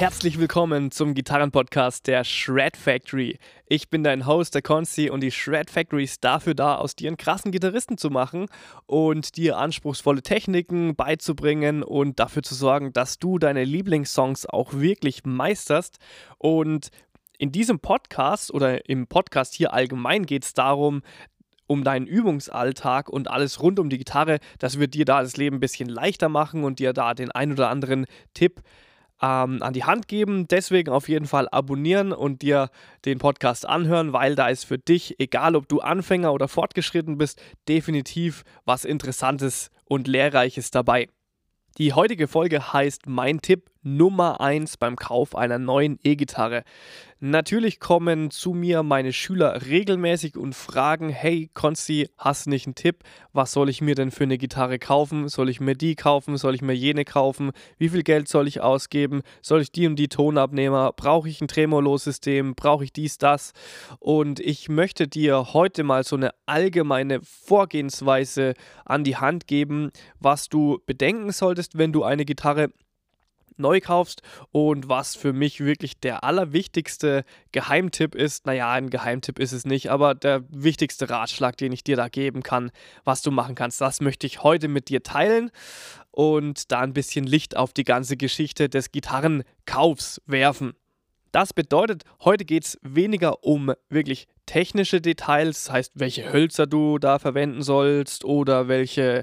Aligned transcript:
Herzlich 0.00 0.38
willkommen 0.38 0.90
zum 0.90 1.12
Gitarrenpodcast 1.12 2.06
der 2.06 2.24
Shred 2.24 2.78
Factory. 2.78 3.38
Ich 3.66 3.90
bin 3.90 4.02
dein 4.02 4.26
Host, 4.26 4.54
der 4.54 4.62
Konzi, 4.62 5.10
und 5.10 5.20
die 5.20 5.30
Shred 5.30 5.70
Factory 5.70 6.04
ist 6.04 6.24
dafür 6.24 6.54
da, 6.54 6.76
aus 6.76 6.96
dir 6.96 7.10
einen 7.10 7.18
krassen 7.18 7.52
Gitarristen 7.52 7.98
zu 7.98 8.08
machen 8.08 8.46
und 8.86 9.36
dir 9.36 9.58
anspruchsvolle 9.58 10.22
Techniken 10.22 10.96
beizubringen 10.96 11.82
und 11.82 12.18
dafür 12.18 12.42
zu 12.42 12.54
sorgen, 12.54 12.94
dass 12.94 13.18
du 13.18 13.38
deine 13.38 13.62
Lieblingssongs 13.62 14.46
auch 14.46 14.72
wirklich 14.72 15.26
meisterst. 15.26 15.98
Und 16.38 16.88
in 17.36 17.52
diesem 17.52 17.78
Podcast 17.78 18.54
oder 18.54 18.88
im 18.88 19.06
Podcast 19.06 19.52
hier 19.52 19.74
allgemein 19.74 20.24
geht 20.24 20.46
es 20.46 20.54
darum, 20.54 21.02
um 21.66 21.84
deinen 21.84 22.06
Übungsalltag 22.06 23.10
und 23.10 23.28
alles 23.28 23.60
rund 23.60 23.78
um 23.78 23.90
die 23.90 23.98
Gitarre. 23.98 24.38
Das 24.60 24.78
wird 24.78 24.94
dir 24.94 25.04
da 25.04 25.20
das 25.20 25.36
Leben 25.36 25.56
ein 25.56 25.60
bisschen 25.60 25.90
leichter 25.90 26.30
machen 26.30 26.64
und 26.64 26.78
dir 26.78 26.94
da 26.94 27.12
den 27.12 27.30
ein 27.30 27.52
oder 27.52 27.68
anderen 27.68 28.06
Tipp 28.32 28.62
ähm, 29.22 29.62
an 29.62 29.72
die 29.72 29.84
Hand 29.84 30.08
geben. 30.08 30.48
Deswegen 30.48 30.90
auf 30.90 31.08
jeden 31.08 31.26
Fall 31.26 31.48
abonnieren 31.50 32.12
und 32.12 32.42
dir 32.42 32.70
den 33.04 33.18
Podcast 33.18 33.66
anhören, 33.66 34.12
weil 34.12 34.34
da 34.34 34.48
ist 34.48 34.64
für 34.64 34.78
dich, 34.78 35.18
egal 35.18 35.56
ob 35.56 35.68
du 35.68 35.80
Anfänger 35.80 36.32
oder 36.32 36.48
fortgeschritten 36.48 37.18
bist, 37.18 37.40
definitiv 37.68 38.44
was 38.64 38.84
Interessantes 38.84 39.70
und 39.84 40.06
Lehrreiches 40.08 40.70
dabei. 40.70 41.08
Die 41.78 41.92
heutige 41.92 42.28
Folge 42.28 42.72
heißt 42.72 43.06
Mein 43.06 43.40
Tipp 43.40 43.70
Nummer 43.82 44.40
1 44.40 44.76
beim 44.76 44.96
Kauf 44.96 45.34
einer 45.34 45.58
neuen 45.58 45.98
E-Gitarre. 46.02 46.64
Natürlich 47.18 47.80
kommen 47.80 48.30
zu 48.30 48.52
mir 48.52 48.82
meine 48.82 49.12
Schüler 49.12 49.66
regelmäßig 49.66 50.36
und 50.36 50.54
fragen, 50.54 51.08
hey 51.08 51.50
Konsti, 51.54 52.08
hast 52.18 52.46
du 52.46 52.50
nicht 52.50 52.66
einen 52.66 52.74
Tipp? 52.74 53.04
Was 53.32 53.52
soll 53.52 53.68
ich 53.68 53.80
mir 53.80 53.94
denn 53.94 54.10
für 54.10 54.24
eine 54.24 54.38
Gitarre 54.38 54.78
kaufen? 54.78 55.28
Soll 55.28 55.48
ich 55.48 55.60
mir 55.60 55.74
die 55.74 55.96
kaufen? 55.96 56.36
Soll 56.36 56.54
ich 56.54 56.62
mir 56.62 56.74
jene 56.74 57.04
kaufen? 57.04 57.52
Wie 57.78 57.88
viel 57.88 58.02
Geld 58.02 58.28
soll 58.28 58.48
ich 58.48 58.60
ausgeben? 58.60 59.22
Soll 59.42 59.60
ich 59.60 59.72
die 59.72 59.86
und 59.86 59.96
die 59.96 60.08
Tonabnehmer? 60.08 60.92
Brauche 60.94 61.28
ich 61.28 61.40
ein 61.40 61.48
Tremolo-System? 61.48 62.54
Brauche 62.54 62.84
ich 62.84 62.92
dies, 62.92 63.18
das? 63.18 63.52
Und 63.98 64.40
ich 64.40 64.68
möchte 64.68 65.08
dir 65.08 65.52
heute 65.54 65.84
mal 65.84 66.04
so 66.04 66.16
eine 66.16 66.30
allgemeine 66.46 67.20
Vorgehensweise 67.22 68.54
an 68.84 69.04
die 69.04 69.16
Hand 69.16 69.46
geben, 69.46 69.90
was 70.18 70.48
du 70.48 70.80
bedenken 70.86 71.32
solltest, 71.32 71.78
wenn 71.78 71.92
du 71.92 72.02
eine 72.02 72.24
Gitarre 72.24 72.70
neu 73.60 73.80
kaufst 73.80 74.22
und 74.50 74.88
was 74.88 75.14
für 75.14 75.32
mich 75.32 75.60
wirklich 75.60 76.00
der 76.00 76.24
allerwichtigste 76.24 77.24
Geheimtipp 77.52 78.14
ist. 78.14 78.46
Naja, 78.46 78.70
ein 78.72 78.90
Geheimtipp 78.90 79.38
ist 79.38 79.52
es 79.52 79.64
nicht, 79.64 79.90
aber 79.90 80.14
der 80.14 80.42
wichtigste 80.48 81.08
Ratschlag, 81.08 81.56
den 81.56 81.72
ich 81.72 81.84
dir 81.84 81.96
da 81.96 82.08
geben 82.08 82.42
kann, 82.42 82.70
was 83.04 83.22
du 83.22 83.30
machen 83.30 83.54
kannst, 83.54 83.80
das 83.80 84.00
möchte 84.00 84.26
ich 84.26 84.42
heute 84.42 84.68
mit 84.68 84.88
dir 84.88 85.02
teilen 85.02 85.50
und 86.10 86.72
da 86.72 86.80
ein 86.80 86.92
bisschen 86.92 87.24
Licht 87.24 87.56
auf 87.56 87.72
die 87.72 87.84
ganze 87.84 88.16
Geschichte 88.16 88.68
des 88.68 88.92
Gitarrenkaufs 88.92 90.20
werfen. 90.26 90.74
Das 91.32 91.52
bedeutet, 91.52 92.02
heute 92.24 92.44
geht 92.44 92.64
es 92.64 92.78
weniger 92.82 93.44
um 93.44 93.72
wirklich 93.88 94.26
technische 94.46 95.00
Details, 95.00 95.64
das 95.64 95.72
heißt, 95.72 95.92
welche 95.94 96.32
Hölzer 96.32 96.66
du 96.66 96.98
da 96.98 97.20
verwenden 97.20 97.62
sollst 97.62 98.24
oder 98.24 98.66
welche 98.66 99.22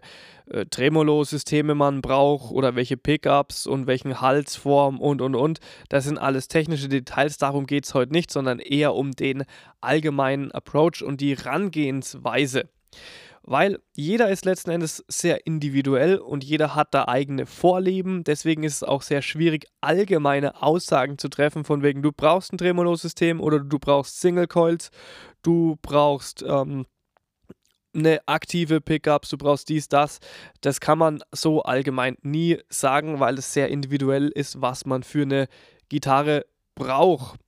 äh, 0.50 0.66
Tremolo-Systeme 0.66 1.76
man 1.76 2.02
braucht 2.02 2.52
oder 2.52 2.76
welche 2.76 2.98
Pickups 2.98 3.68
und 3.68 3.88
welchen 3.88 4.22
Halsform 4.22 5.00
und 5.00 5.22
und 5.22 5.36
und. 5.36 5.60
Das 5.90 6.06
sind 6.06 6.18
alles 6.18 6.48
technische 6.48 6.90
Details, 6.90 7.38
darum 7.38 7.66
geht 7.66 7.86
es 7.86 7.94
heute 7.94 8.14
nicht, 8.14 8.32
sondern 8.32 8.60
eher 8.60 8.96
um 8.96 9.12
den 9.12 9.44
allgemeinen 9.82 10.52
Approach 10.52 11.04
und 11.04 11.22
die 11.22 11.34
Rangehensweise 11.34 12.70
weil 13.50 13.80
jeder 13.96 14.30
ist 14.30 14.44
letzten 14.44 14.72
Endes 14.72 15.06
sehr 15.08 15.48
individuell 15.48 16.18
und 16.18 16.44
jeder 16.44 16.76
hat 16.76 16.94
da 16.94 17.08
eigene 17.08 17.46
Vorlieben. 17.46 18.26
Deswegen 18.26 18.64
ist 18.64 18.76
es 18.76 18.84
auch 18.84 19.02
sehr 19.02 19.22
schwierig, 19.22 19.68
allgemeine 19.80 20.62
Aussagen 20.62 21.18
zu 21.18 21.30
treffen, 21.30 21.64
von 21.64 21.82
wegen, 21.82 22.02
du 22.02 22.12
brauchst 22.12 22.52
ein 22.52 22.58
Tremolo-System 22.58 23.40
oder 23.40 23.62
du 23.62 23.80
brauchst 23.80 24.20
Single 24.20 24.48
Coils, 24.48 24.92
du 25.44 25.78
brauchst 25.82 26.44
ähm, 26.46 26.86
eine 27.98 28.20
aktive 28.28 28.80
Pickups, 28.80 29.30
du 29.30 29.38
brauchst 29.38 29.70
dies, 29.70 29.90
das. 29.90 30.20
Das 30.62 30.80
kann 30.80 30.98
man 30.98 31.20
so 31.32 31.64
allgemein 31.64 32.18
nie 32.22 32.60
sagen, 32.70 33.20
weil 33.20 33.38
es 33.38 33.54
sehr 33.54 33.70
individuell 33.70 34.30
ist, 34.30 34.62
was 34.62 34.86
man 34.86 35.04
für 35.04 35.24
eine 35.24 35.48
Gitarre 35.90 36.46
braucht. 36.78 37.40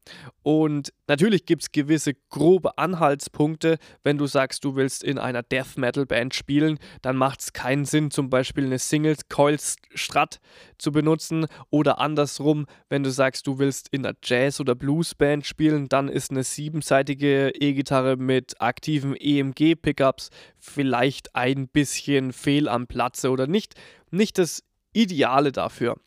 Und 0.41 0.91
natürlich 1.07 1.45
gibt 1.45 1.61
es 1.61 1.71
gewisse 1.71 2.13
grobe 2.29 2.77
Anhaltspunkte. 2.77 3.77
Wenn 4.03 4.17
du 4.17 4.25
sagst, 4.25 4.65
du 4.65 4.75
willst 4.75 5.03
in 5.03 5.19
einer 5.19 5.43
Death 5.43 5.77
Metal 5.77 6.05
Band 6.05 6.33
spielen, 6.33 6.79
dann 7.03 7.15
macht 7.15 7.41
es 7.41 7.53
keinen 7.53 7.85
Sinn, 7.85 8.09
zum 8.09 8.29
Beispiel 8.29 8.65
eine 8.65 8.79
Single 8.79 9.15
Coil 9.29 9.57
Strat 9.93 10.39
zu 10.77 10.91
benutzen. 10.91 11.45
Oder 11.69 11.99
andersrum, 11.99 12.65
wenn 12.89 13.03
du 13.03 13.11
sagst, 13.11 13.45
du 13.45 13.59
willst 13.59 13.89
in 13.89 14.05
einer 14.05 14.15
Jazz- 14.23 14.59
oder 14.59 14.73
Blues 14.73 15.13
Band 15.13 15.45
spielen, 15.45 15.87
dann 15.87 16.09
ist 16.09 16.31
eine 16.31 16.43
siebenseitige 16.43 17.51
E-Gitarre 17.53 18.17
mit 18.17 18.59
aktiven 18.59 19.15
EMG-Pickups 19.15 20.29
vielleicht 20.57 21.35
ein 21.35 21.67
bisschen 21.67 22.33
fehl 22.33 22.67
am 22.67 22.87
Platze 22.87 23.29
oder 23.29 23.47
nicht, 23.47 23.75
nicht 24.11 24.37
das 24.37 24.63
Ideale 24.93 25.51
dafür. 25.51 25.97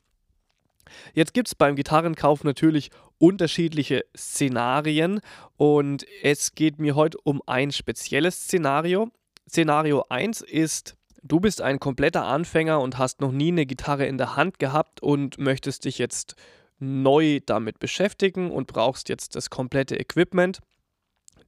Jetzt 1.15 1.35
gibt 1.35 1.49
es 1.49 1.55
beim 1.55 1.77
Gitarrenkauf 1.77 2.45
natürlich 2.45 2.91
unterschiedliche 3.19 4.05
Szenarien 4.17 5.21
und 5.57 6.05
es 6.23 6.55
geht 6.55 6.79
mir 6.79 6.95
heute 6.95 7.19
um 7.23 7.41
ein 7.47 7.73
spezielles 7.73 8.45
Szenario. 8.45 9.11
Szenario 9.49 10.05
1 10.09 10.41
ist, 10.41 10.97
du 11.23 11.41
bist 11.41 11.61
ein 11.61 11.79
kompletter 11.79 12.25
Anfänger 12.25 12.81
und 12.81 12.99
hast 12.99 13.21
noch 13.21 13.33
nie 13.33 13.49
eine 13.49 13.67
Gitarre 13.67 14.07
in 14.07 14.19
der 14.19 14.37
Hand 14.37 14.59
gehabt 14.59 15.03
und 15.03 15.39
möchtest 15.39 15.85
dich 15.85 15.99
jetzt 15.99 16.35
neu 16.79 17.41
damit 17.47 17.79
beschäftigen 17.79 18.51
und 18.51 18.67
brauchst 18.67 19.09
jetzt 19.09 19.37
das 19.37 19.51
komplette 19.51 19.97
Equipment. 19.97 20.61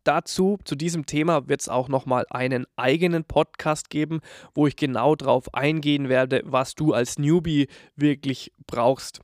Dazu, 0.04 0.58
zu 0.64 0.76
diesem 0.76 1.06
Thema, 1.06 1.48
wird 1.48 1.62
es 1.62 1.68
auch 1.68 1.88
nochmal 1.88 2.26
einen 2.30 2.66
eigenen 2.76 3.24
Podcast 3.24 3.90
geben, 3.90 4.20
wo 4.54 4.66
ich 4.66 4.76
genau 4.76 5.16
darauf 5.16 5.52
eingehen 5.54 6.08
werde, 6.08 6.42
was 6.44 6.74
du 6.74 6.92
als 6.92 7.18
Newbie 7.18 7.68
wirklich 7.96 8.52
brauchst. 8.66 9.20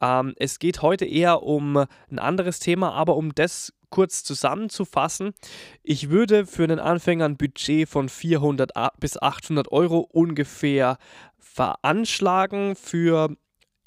Ähm, 0.00 0.34
es 0.36 0.58
geht 0.58 0.82
heute 0.82 1.04
eher 1.04 1.42
um 1.42 1.76
ein 1.76 2.18
anderes 2.18 2.60
Thema, 2.60 2.92
aber 2.92 3.16
um 3.16 3.34
das 3.34 3.72
kurz 3.90 4.24
zusammenzufassen, 4.24 5.34
ich 5.82 6.10
würde 6.10 6.46
für 6.46 6.64
einen 6.64 6.80
Anfänger 6.80 7.26
ein 7.26 7.36
Budget 7.36 7.88
von 7.88 8.08
400 8.08 8.72
bis 8.98 9.20
800 9.20 9.70
Euro 9.70 10.00
ungefähr 10.00 10.98
veranschlagen 11.38 12.74
für 12.74 13.36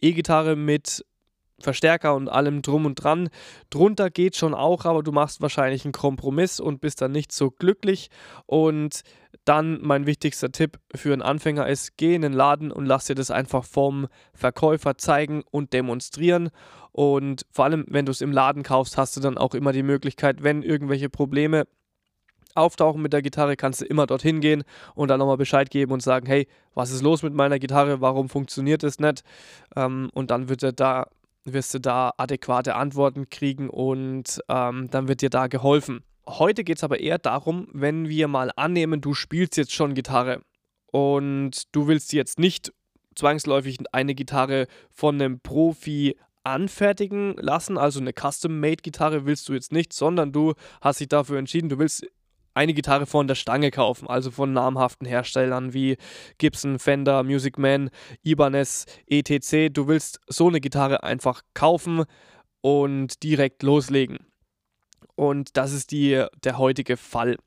E-Gitarre 0.02 0.56
mit 0.56 1.03
Verstärker 1.59 2.16
und 2.16 2.27
allem 2.27 2.61
drum 2.61 2.85
und 2.85 2.95
dran. 2.95 3.29
Drunter 3.69 4.09
geht 4.09 4.35
schon 4.35 4.53
auch, 4.53 4.85
aber 4.85 5.03
du 5.03 5.11
machst 5.11 5.41
wahrscheinlich 5.41 5.85
einen 5.85 5.93
Kompromiss 5.93 6.59
und 6.59 6.81
bist 6.81 7.01
dann 7.01 7.13
nicht 7.13 7.31
so 7.31 7.49
glücklich. 7.49 8.09
Und 8.45 9.01
dann 9.45 9.79
mein 9.81 10.05
wichtigster 10.05 10.51
Tipp 10.51 10.79
für 10.93 11.13
einen 11.13 11.21
Anfänger 11.21 11.67
ist, 11.67 11.97
geh 11.97 12.16
in 12.16 12.23
den 12.23 12.33
Laden 12.33 12.71
und 12.71 12.85
lass 12.85 13.05
dir 13.05 13.16
das 13.16 13.31
einfach 13.31 13.63
vom 13.63 14.07
Verkäufer 14.33 14.97
zeigen 14.97 15.43
und 15.49 15.71
demonstrieren. 15.71 16.49
Und 16.91 17.45
vor 17.51 17.66
allem, 17.66 17.85
wenn 17.87 18.05
du 18.05 18.11
es 18.11 18.22
im 18.22 18.31
Laden 18.31 18.63
kaufst, 18.63 18.97
hast 18.97 19.16
du 19.16 19.22
dann 19.22 19.37
auch 19.37 19.53
immer 19.53 19.72
die 19.72 19.83
Möglichkeit, 19.83 20.43
wenn 20.43 20.61
irgendwelche 20.61 21.09
Probleme 21.09 21.67
auftauchen 22.55 23.01
mit 23.01 23.13
der 23.13 23.22
Gitarre, 23.22 23.57
kannst 23.57 23.81
du 23.81 23.85
immer 23.85 24.07
dorthin 24.07 24.39
gehen 24.39 24.63
und 24.95 25.09
dann 25.09 25.19
nochmal 25.19 25.37
Bescheid 25.37 25.69
geben 25.69 25.91
und 25.91 26.01
sagen, 26.01 26.25
hey, 26.25 26.47
was 26.73 26.91
ist 26.91 27.01
los 27.01 27.22
mit 27.22 27.33
meiner 27.33 27.59
Gitarre, 27.59 28.01
warum 28.01 28.29
funktioniert 28.29 28.83
es 28.83 28.99
nicht? 28.99 29.23
Ähm, 29.75 30.09
und 30.13 30.31
dann 30.31 30.49
wird 30.49 30.63
er 30.63 30.72
da 30.72 31.07
wirst 31.45 31.73
du 31.73 31.79
da 31.79 32.11
adäquate 32.17 32.75
Antworten 32.75 33.29
kriegen 33.29 33.69
und 33.69 34.41
ähm, 34.50 34.89
dann 34.89 35.07
wird 35.07 35.22
dir 35.22 35.29
da 35.29 35.47
geholfen. 35.47 36.03
Heute 36.28 36.63
geht 36.63 36.78
es 36.78 36.83
aber 36.83 37.00
eher 37.00 37.19
darum, 37.19 37.67
wenn 37.72 38.09
wir 38.09 38.28
mal 38.28 38.52
annehmen, 38.55 38.99
du 38.99 39.14
spielst 39.14 39.58
jetzt 39.58 39.73
schon 39.73 39.93
Gitarre 39.93 40.41
und 40.91 41.64
du 41.75 41.87
willst 41.87 42.14
jetzt 42.14 42.40
nicht 42.40 42.73
zwangsläufig 43.16 43.78
eine 43.91 44.16
Gitarre 44.16 44.67
von 44.91 45.16
einem 45.16 45.40
Profi 45.40 46.17
anfertigen 46.43 47.35
lassen, 47.37 47.78
also 47.78 47.99
eine 47.99 48.14
Custom-Made-Gitarre 48.14 49.25
willst 49.25 49.49
du 49.49 49.53
jetzt 49.53 49.72
nicht, 49.72 49.93
sondern 49.93 50.31
du 50.31 50.53
hast 50.81 50.99
dich 50.99 51.08
dafür 51.08 51.40
entschieden, 51.40 51.70
du 51.70 51.79
willst 51.79 52.05
eine 52.55 52.73
Gitarre 52.73 53.05
von 53.05 53.28
der 53.28 53.35
Stange 53.35 53.69
kaufen, 53.69 54.07
also 54.07 54.31
von 54.31 54.53
namhaften 54.53 55.07
Herstellern 55.07 55.73
wie 55.73 55.97
Gibson, 56.37 56.79
Fender, 56.79 57.22
Music 57.23 57.59
Man, 57.59 57.91
Ibanez, 58.23 58.85
etc. 59.07 59.72
Du 59.72 59.87
willst 59.87 60.19
so 60.28 60.47
eine 60.47 60.61
Gitarre 60.61 61.03
einfach 61.03 61.41
kaufen 61.53 62.05
und 62.61 63.22
direkt 63.22 63.61
loslegen. 63.61 64.19
Und 65.16 65.55
das 65.57 65.72
ist 65.72 65.91
die, 65.91 66.25
der 66.43 66.57
heutige 66.57 66.97
Fall. 66.97 67.37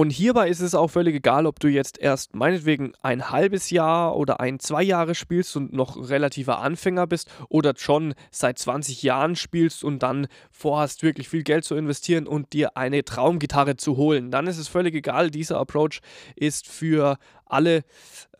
Und 0.00 0.08
hierbei 0.08 0.48
ist 0.48 0.60
es 0.60 0.74
auch 0.74 0.88
völlig 0.88 1.14
egal, 1.14 1.44
ob 1.44 1.60
du 1.60 1.68
jetzt 1.68 1.98
erst 1.98 2.34
meinetwegen 2.34 2.94
ein 3.02 3.30
halbes 3.30 3.68
Jahr 3.68 4.16
oder 4.16 4.40
ein, 4.40 4.58
zwei 4.58 4.82
Jahre 4.82 5.14
spielst 5.14 5.54
und 5.58 5.74
noch 5.74 6.08
relativer 6.08 6.60
Anfänger 6.60 7.06
bist 7.06 7.30
oder 7.50 7.74
schon 7.76 8.14
seit 8.30 8.58
20 8.58 9.02
Jahren 9.02 9.36
spielst 9.36 9.84
und 9.84 10.02
dann 10.02 10.26
vorhast, 10.50 11.02
wirklich 11.02 11.28
viel 11.28 11.42
Geld 11.42 11.66
zu 11.66 11.74
investieren 11.74 12.26
und 12.26 12.54
dir 12.54 12.78
eine 12.78 13.04
Traumgitarre 13.04 13.76
zu 13.76 13.98
holen. 13.98 14.30
Dann 14.30 14.46
ist 14.46 14.56
es 14.56 14.68
völlig 14.68 14.94
egal. 14.94 15.30
Dieser 15.30 15.58
Approach 15.58 16.00
ist 16.34 16.66
für 16.66 17.18
alle 17.44 17.82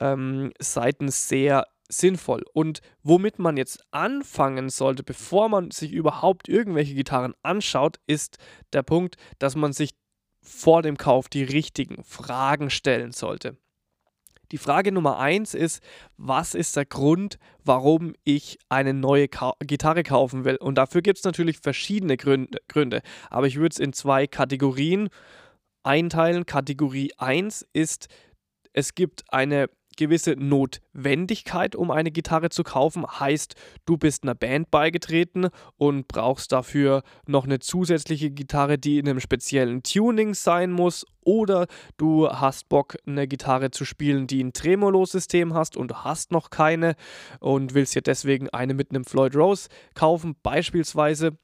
ähm, 0.01 0.55
Seiten 0.61 1.11
sehr 1.11 1.67
sinnvoll. 1.91 2.43
Und 2.55 2.81
womit 3.03 3.39
man 3.39 3.59
jetzt 3.59 3.85
anfangen 3.91 4.71
sollte, 4.71 5.03
bevor 5.03 5.51
man 5.51 5.73
sich 5.73 5.93
überhaupt 5.93 6.49
irgendwelche 6.49 6.95
Gitarren 6.95 7.35
anschaut, 7.43 7.99
ist 8.07 8.39
der 8.73 8.83
Punkt, 8.83 9.17
dass 9.39 9.57
man 9.57 9.75
sich 9.75 9.91
vor 10.43 10.83
dem 10.83 10.97
Kauf 10.97 11.29
die 11.29 11.45
richtigen 11.45 12.03
Fragen 12.05 12.71
stellen 12.71 13.13
sollte. 13.13 13.57
Die 14.53 14.59
Frage 14.59 14.91
Nummer 14.91 15.19
eins 15.19 15.55
ist, 15.55 15.81
was 16.17 16.55
ist 16.55 16.77
der 16.77 16.85
Grund, 16.85 17.39
warum 17.65 18.15
ich 18.25 18.59
eine 18.69 18.93
neue 18.93 19.29
Ka 19.29 19.55
Gitarre 19.61 20.03
kaufen 20.03 20.45
will? 20.45 20.57
Und 20.57 20.77
dafür 20.77 21.03
gibt 21.03 21.19
es 21.19 21.25
natürlich 21.25 21.59
verschiedene 21.59 22.17
Gründe, 22.17 22.59
Gründe, 22.67 23.03
aber 23.29 23.47
ich 23.47 23.57
würde 23.57 23.73
es 23.73 23.79
in 23.79 23.93
zwei 23.93 24.27
Kategorien 24.27 25.09
einteilen. 25.85 26.47
Kategorie 26.47 27.13
1 27.17 27.65
ist, 27.73 28.09
es 28.73 28.95
gibt 28.95 29.23
eine 29.33 29.69
gewisse 30.01 30.33
Notwendigkeit, 30.33 31.77
um 31.77 31.91
eine 31.91 32.11
Gitarre 32.11 32.49
zu 32.49 32.65
kaufen. 32.65 33.07
Heißt, 33.07 33.55
du 33.85 33.99
bist 33.99 34.23
einer 34.23 34.35
Band 34.35 34.71
beigetreten 34.71 35.49
und 35.77 36.09
brauchst 36.09 36.53
dafür 36.53 37.03
noch 37.27 37.45
eine 37.45 37.59
zusätzliche 37.59 38.31
Gitarre, 38.31 38.79
die 38.79 38.99
in 38.99 39.09
einem 39.09 39.21
speziellen 39.21 39.83
Tuning 39.83 40.33
sein 40.33 40.73
muss. 40.73 41.05
Oder 41.25 41.67
du 41.97 42.29
hast 42.29 42.69
Bock, 42.69 42.97
eine 43.07 43.29
Gitarre 43.29 43.71
zu 43.71 43.85
spielen, 43.85 44.27
die 44.27 44.43
ein 44.43 44.53
Tremolo-System 44.53 45.55
hast 45.55 45.77
und 45.77 46.05
hast 46.05 46.33
noch 46.33 46.51
keine 46.51 46.95
und 47.41 47.75
willst 47.75 47.95
dir 47.95 48.03
deswegen 48.03 48.49
eine 48.51 48.75
mit 48.75 48.91
einem 48.91 49.05
Floyd 49.05 49.37
Rose 49.37 49.69
kaufen, 49.95 50.37
beispielsweise. 50.43 51.39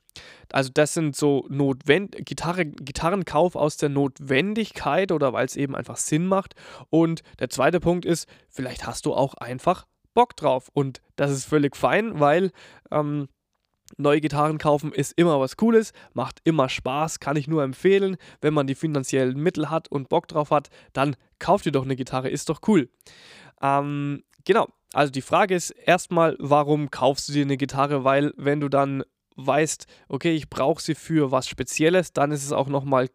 Also 0.52 0.70
das 0.72 0.94
sind 0.94 1.14
so 1.14 1.46
Notwend 1.48 2.16
Gitarre, 2.24 2.64
Gitarrenkauf 2.64 3.56
aus 3.56 3.76
der 3.76 3.90
Notwendigkeit 3.90 5.12
oder 5.12 5.32
weil 5.32 5.46
es 5.46 5.56
eben 5.56 5.74
einfach 5.74 5.96
Sinn 5.96 6.26
macht. 6.26 6.54
Und 6.90 7.22
der 7.38 7.50
zweite 7.50 7.80
Punkt 7.80 8.04
ist, 8.04 8.28
vielleicht 8.48 8.86
hast 8.86 9.06
du 9.06 9.14
auch 9.14 9.34
einfach 9.34 9.86
Bock 10.14 10.34
drauf. 10.36 10.70
Und 10.72 11.02
das 11.16 11.30
ist 11.30 11.44
völlig 11.44 11.76
fein, 11.76 12.18
weil 12.18 12.50
ähm, 12.90 13.28
neue 13.96 14.20
Gitarren 14.20 14.58
kaufen 14.58 14.92
ist 14.92 15.12
immer 15.16 15.40
was 15.40 15.56
Cooles, 15.56 15.92
macht 16.12 16.40
immer 16.44 16.68
Spaß, 16.68 17.20
kann 17.20 17.36
ich 17.36 17.48
nur 17.48 17.62
empfehlen. 17.62 18.16
Wenn 18.40 18.54
man 18.54 18.66
die 18.66 18.74
finanziellen 18.74 19.38
Mittel 19.38 19.70
hat 19.70 19.88
und 19.88 20.08
Bock 20.08 20.28
drauf 20.28 20.50
hat, 20.50 20.68
dann 20.92 21.16
kauft 21.38 21.66
ihr 21.66 21.72
doch 21.72 21.84
eine 21.84 21.96
Gitarre, 21.96 22.28
ist 22.28 22.48
doch 22.48 22.60
cool. 22.66 22.88
Ähm, 23.62 24.22
genau, 24.44 24.68
also 24.92 25.12
die 25.12 25.22
Frage 25.22 25.54
ist 25.54 25.70
erstmal, 25.70 26.36
warum 26.38 26.90
kaufst 26.90 27.28
du 27.28 27.32
dir 27.32 27.42
eine 27.42 27.56
Gitarre? 27.56 28.04
Weil 28.04 28.32
wenn 28.36 28.60
du 28.60 28.68
dann 28.68 29.04
weißt, 29.36 29.86
okay, 30.08 30.34
ich 30.34 30.48
brauche 30.48 30.82
sie 30.82 30.94
für 30.94 31.30
was 31.30 31.48
Spezielles, 31.48 32.12
dann 32.12 32.32
ist 32.32 32.44
es 32.44 32.52
auch 32.52 32.68
nochmal 32.68 33.08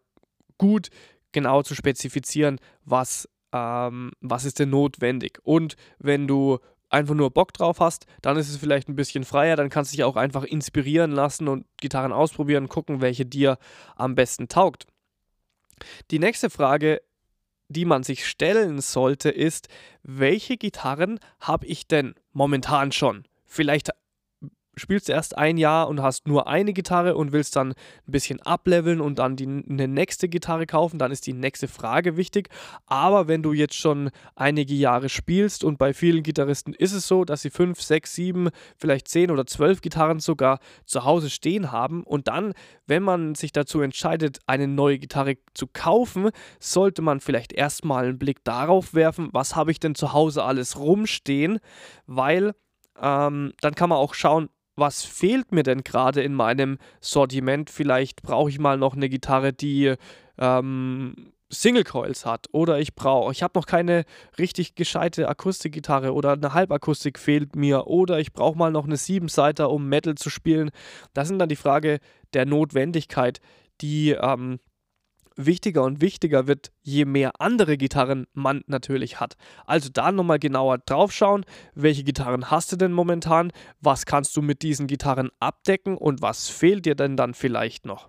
gut, 0.58 0.88
genau 1.32 1.62
zu 1.62 1.74
spezifizieren, 1.74 2.60
was, 2.84 3.28
ähm, 3.52 4.12
was 4.20 4.44
ist 4.44 4.58
denn 4.58 4.70
notwendig. 4.70 5.40
Und 5.42 5.76
wenn 5.98 6.28
du 6.28 6.58
einfach 6.92 7.14
nur 7.14 7.30
Bock 7.30 7.52
drauf 7.52 7.80
hast, 7.80 8.06
dann 8.20 8.36
ist 8.36 8.48
es 8.48 8.56
vielleicht 8.56 8.88
ein 8.88 8.96
bisschen 8.96 9.24
freier, 9.24 9.56
dann 9.56 9.70
kannst 9.70 9.92
du 9.92 9.96
dich 9.96 10.04
auch 10.04 10.16
einfach 10.16 10.44
inspirieren 10.44 11.12
lassen 11.12 11.48
und 11.48 11.66
Gitarren 11.80 12.12
ausprobieren, 12.12 12.68
gucken, 12.68 13.00
welche 13.00 13.26
dir 13.26 13.58
am 13.96 14.14
besten 14.14 14.48
taugt. 14.48 14.86
Die 16.10 16.18
nächste 16.18 16.50
Frage, 16.50 17.02
die 17.68 17.84
man 17.84 18.02
sich 18.02 18.26
stellen 18.26 18.80
sollte, 18.80 19.30
ist, 19.30 19.68
welche 20.02 20.56
Gitarren 20.56 21.18
habe 21.40 21.66
ich 21.66 21.88
denn 21.88 22.14
momentan 22.32 22.92
schon? 22.92 23.24
Vielleicht 23.46 23.90
spielst 24.76 25.10
erst 25.10 25.36
ein 25.36 25.58
Jahr 25.58 25.88
und 25.88 26.00
hast 26.00 26.26
nur 26.26 26.46
eine 26.48 26.72
Gitarre 26.72 27.16
und 27.16 27.32
willst 27.32 27.56
dann 27.56 27.70
ein 27.70 28.12
bisschen 28.12 28.40
ableveln 28.40 29.00
und 29.00 29.18
dann 29.18 29.36
die, 29.36 29.46
eine 29.46 29.88
nächste 29.88 30.28
Gitarre 30.28 30.66
kaufen, 30.66 30.98
dann 30.98 31.12
ist 31.12 31.26
die 31.26 31.32
nächste 31.32 31.68
Frage 31.68 32.16
wichtig. 32.16 32.48
Aber 32.86 33.28
wenn 33.28 33.42
du 33.42 33.52
jetzt 33.52 33.74
schon 33.74 34.10
einige 34.34 34.74
Jahre 34.74 35.08
spielst 35.08 35.64
und 35.64 35.78
bei 35.78 35.92
vielen 35.92 36.22
Gitarristen 36.22 36.72
ist 36.74 36.92
es 36.92 37.06
so, 37.06 37.24
dass 37.24 37.42
sie 37.42 37.50
fünf, 37.50 37.82
sechs, 37.82 38.14
sieben, 38.14 38.48
vielleicht 38.76 39.08
zehn 39.08 39.30
oder 39.30 39.46
zwölf 39.46 39.80
Gitarren 39.80 40.20
sogar 40.20 40.58
zu 40.86 41.04
Hause 41.04 41.30
stehen 41.30 41.72
haben 41.72 42.02
und 42.02 42.28
dann, 42.28 42.54
wenn 42.86 43.02
man 43.02 43.34
sich 43.34 43.52
dazu 43.52 43.80
entscheidet, 43.80 44.40
eine 44.46 44.68
neue 44.68 44.98
Gitarre 44.98 45.36
zu 45.54 45.66
kaufen, 45.66 46.30
sollte 46.60 47.02
man 47.02 47.20
vielleicht 47.20 47.52
erstmal 47.52 48.04
einen 48.04 48.18
Blick 48.18 48.42
darauf 48.44 48.94
werfen, 48.94 49.28
was 49.32 49.54
habe 49.54 49.70
ich 49.70 49.80
denn 49.80 49.94
zu 49.94 50.12
Hause 50.12 50.44
alles 50.44 50.78
rumstehen, 50.78 51.58
weil 52.06 52.52
ähm, 53.00 53.52
dann 53.60 53.74
kann 53.74 53.88
man 53.88 53.98
auch 53.98 54.14
schauen, 54.14 54.48
was 54.76 55.04
fehlt 55.04 55.52
mir 55.52 55.62
denn 55.62 55.84
gerade 55.84 56.22
in 56.22 56.34
meinem 56.34 56.78
Sortiment? 57.00 57.70
Vielleicht 57.70 58.22
brauche 58.22 58.50
ich 58.50 58.58
mal 58.58 58.78
noch 58.78 58.94
eine 58.94 59.08
Gitarre, 59.08 59.52
die 59.52 59.94
ähm, 60.38 61.32
Single 61.52 61.84
Coils 61.84 62.24
hat 62.24 62.46
oder 62.52 62.78
ich 62.80 62.94
brauche, 62.94 63.30
ich 63.30 63.42
habe 63.42 63.58
noch 63.58 63.66
keine 63.66 64.04
richtig 64.38 64.74
gescheite 64.74 65.28
Akustikgitarre 65.28 66.14
oder 66.14 66.32
eine 66.32 66.54
Halbakustik 66.54 67.18
fehlt 67.18 67.54
mir 67.56 67.86
oder 67.86 68.18
ich 68.18 68.32
brauche 68.32 68.56
mal 68.56 68.72
noch 68.72 68.86
eine 68.86 68.96
Siebenseiter, 68.96 69.70
um 69.70 69.86
Metal 69.88 70.14
zu 70.14 70.30
spielen. 70.30 70.70
Das 71.12 71.28
sind 71.28 71.38
dann 71.38 71.50
die 71.50 71.56
Frage 71.56 71.98
der 72.32 72.46
Notwendigkeit, 72.46 73.40
die 73.82 74.12
ähm, 74.12 74.60
wichtiger 75.36 75.82
und 75.82 76.00
wichtiger 76.00 76.46
wird, 76.46 76.72
je 76.82 77.04
mehr 77.04 77.40
andere 77.40 77.76
Gitarren 77.76 78.26
man 78.34 78.62
natürlich 78.66 79.20
hat. 79.20 79.36
Also 79.66 79.88
da 79.92 80.12
nochmal 80.12 80.38
genauer 80.38 80.78
drauf 80.78 81.12
schauen, 81.12 81.44
welche 81.74 82.04
Gitarren 82.04 82.50
hast 82.50 82.72
du 82.72 82.76
denn 82.76 82.92
momentan, 82.92 83.52
was 83.80 84.06
kannst 84.06 84.36
du 84.36 84.42
mit 84.42 84.62
diesen 84.62 84.86
Gitarren 84.86 85.30
abdecken 85.40 85.96
und 85.96 86.22
was 86.22 86.48
fehlt 86.48 86.86
dir 86.86 86.94
denn 86.94 87.16
dann 87.16 87.34
vielleicht 87.34 87.86
noch. 87.86 88.08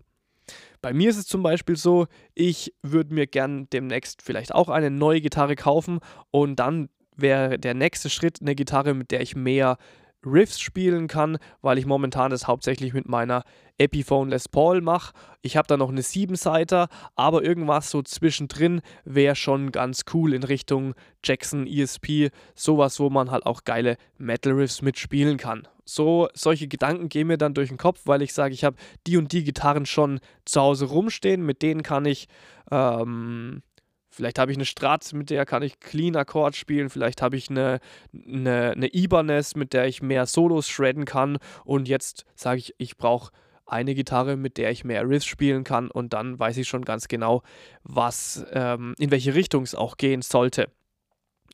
Bei 0.82 0.94
mir 0.94 1.10
ist 1.10 1.18
es 1.18 1.28
zum 1.28 1.44
Beispiel 1.44 1.78
so, 1.78 2.08
ich 2.34 2.74
würde 2.82 3.14
mir 3.14 3.26
gern 3.26 3.70
demnächst 3.70 4.22
vielleicht 4.22 4.54
auch 4.54 4.68
eine 4.68 4.92
neue 4.92 5.22
Gitarre 5.22 5.56
kaufen 5.56 6.00
und 6.30 6.58
dann 6.58 6.90
wäre 7.16 7.58
der 7.58 7.74
nächste 7.74 8.10
Schritt 8.10 8.40
eine 8.42 8.56
Gitarre, 8.56 8.94
mit 8.94 9.12
der 9.12 9.22
ich 9.22 9.36
mehr 9.36 9.78
Riffs 10.26 10.60
spielen 10.60 11.08
kann, 11.08 11.38
weil 11.62 11.78
ich 11.78 11.86
momentan 11.86 12.32
das 12.32 12.48
hauptsächlich 12.48 12.94
mit 12.94 13.08
meiner 13.08 13.44
Epiphone 13.78 14.30
Les 14.30 14.48
Paul 14.48 14.82
mache. 14.82 15.14
Ich 15.42 15.58
habe 15.58 15.68
da 15.68 15.78
noch 15.78 15.90
eine 15.90 16.02
7-Seiter, 16.02 16.88
aber 17.16 17.44
irgendwas 17.44 17.90
so 17.90 18.02
zwischendrin 18.02 18.82
wäre 19.04 19.36
schon 19.36 19.72
ganz 19.72 20.04
cool 20.14 20.34
in 20.34 20.44
Richtung 20.44 20.94
Jackson 21.24 21.68
ESP, 21.68 22.32
sowas, 22.56 23.00
wo 23.00 23.10
man 23.10 23.32
halt 23.32 23.46
auch 23.46 23.64
geile 23.64 23.98
Metal 24.18 24.54
Riffs 24.54 24.82
mitspielen 24.82 25.38
kann. 25.38 25.68
So 25.86 26.30
solche 26.34 26.68
Gedanken 26.68 27.10
gehen 27.10 27.28
mir 27.28 27.38
dann 27.38 27.54
durch 27.54 27.70
den 27.70 27.78
Kopf, 27.78 28.02
weil 28.06 28.22
ich 28.22 28.34
sage, 28.34 28.54
ich 28.54 28.64
habe 28.64 28.78
die 29.06 29.18
und 29.18 29.32
die 29.32 29.44
Gitarren 29.44 29.86
schon 29.86 30.20
zu 30.46 30.62
Hause 30.62 30.86
rumstehen, 30.86 31.46
mit 31.46 31.62
denen 31.62 31.84
kann 31.84 32.06
ich 32.06 32.28
ähm, 32.72 33.62
Vielleicht 34.14 34.38
habe 34.38 34.52
ich 34.52 34.58
eine 34.58 34.66
Strat, 34.66 35.12
mit 35.14 35.32
der 35.32 35.44
kann 35.46 35.64
ich 35.64 35.80
Clean 35.80 36.16
Akkord 36.16 36.56
spielen. 36.56 36.92
Vielleicht 36.92 37.24
habe 37.24 37.36
ich 37.36 37.50
eine, 37.50 37.80
eine, 38.14 38.74
eine 38.76 38.94
Ibanez, 38.94 39.56
mit 39.56 39.74
der 39.74 39.88
ich 39.88 40.04
mehr 40.04 40.28
Solos 40.28 40.70
shredden 40.70 41.06
kann. 41.06 41.40
Und 41.66 41.88
jetzt 41.88 42.26
sage 42.36 42.60
ich, 42.60 42.76
ich 42.78 42.96
brauche 42.96 43.32
eine 43.66 43.96
Gitarre, 43.96 44.38
mit 44.38 44.58
der 44.58 44.70
ich 44.70 44.84
mehr 44.84 45.10
Riffs 45.10 45.26
spielen 45.26 45.64
kann. 45.64 45.90
Und 45.90 46.14
dann 46.14 46.38
weiß 46.38 46.58
ich 46.58 46.68
schon 46.68 46.86
ganz 46.86 47.08
genau, 47.08 47.42
was, 47.82 48.46
ähm, 48.52 48.94
in 49.00 49.10
welche 49.10 49.34
Richtung 49.34 49.64
es 49.64 49.74
auch 49.74 49.98
gehen 49.98 50.22
sollte. 50.22 50.70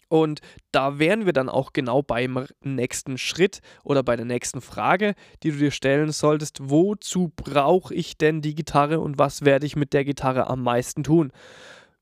Und 0.09 0.41
da 0.71 0.99
wären 0.99 1.25
wir 1.25 1.33
dann 1.33 1.47
auch 1.47 1.71
genau 1.71 2.01
beim 2.01 2.45
nächsten 2.61 3.17
Schritt 3.17 3.61
oder 3.83 4.03
bei 4.03 4.15
der 4.15 4.25
nächsten 4.25 4.59
Frage, 4.59 5.13
die 5.43 5.51
du 5.51 5.57
dir 5.57 5.71
stellen 5.71 6.11
solltest. 6.11 6.57
Wozu 6.61 7.31
brauche 7.35 7.93
ich 7.93 8.17
denn 8.17 8.41
die 8.41 8.55
Gitarre 8.55 8.99
und 8.99 9.17
was 9.17 9.45
werde 9.45 9.65
ich 9.65 9.75
mit 9.75 9.93
der 9.93 10.03
Gitarre 10.03 10.47
am 10.47 10.63
meisten 10.63 11.03
tun? 11.03 11.31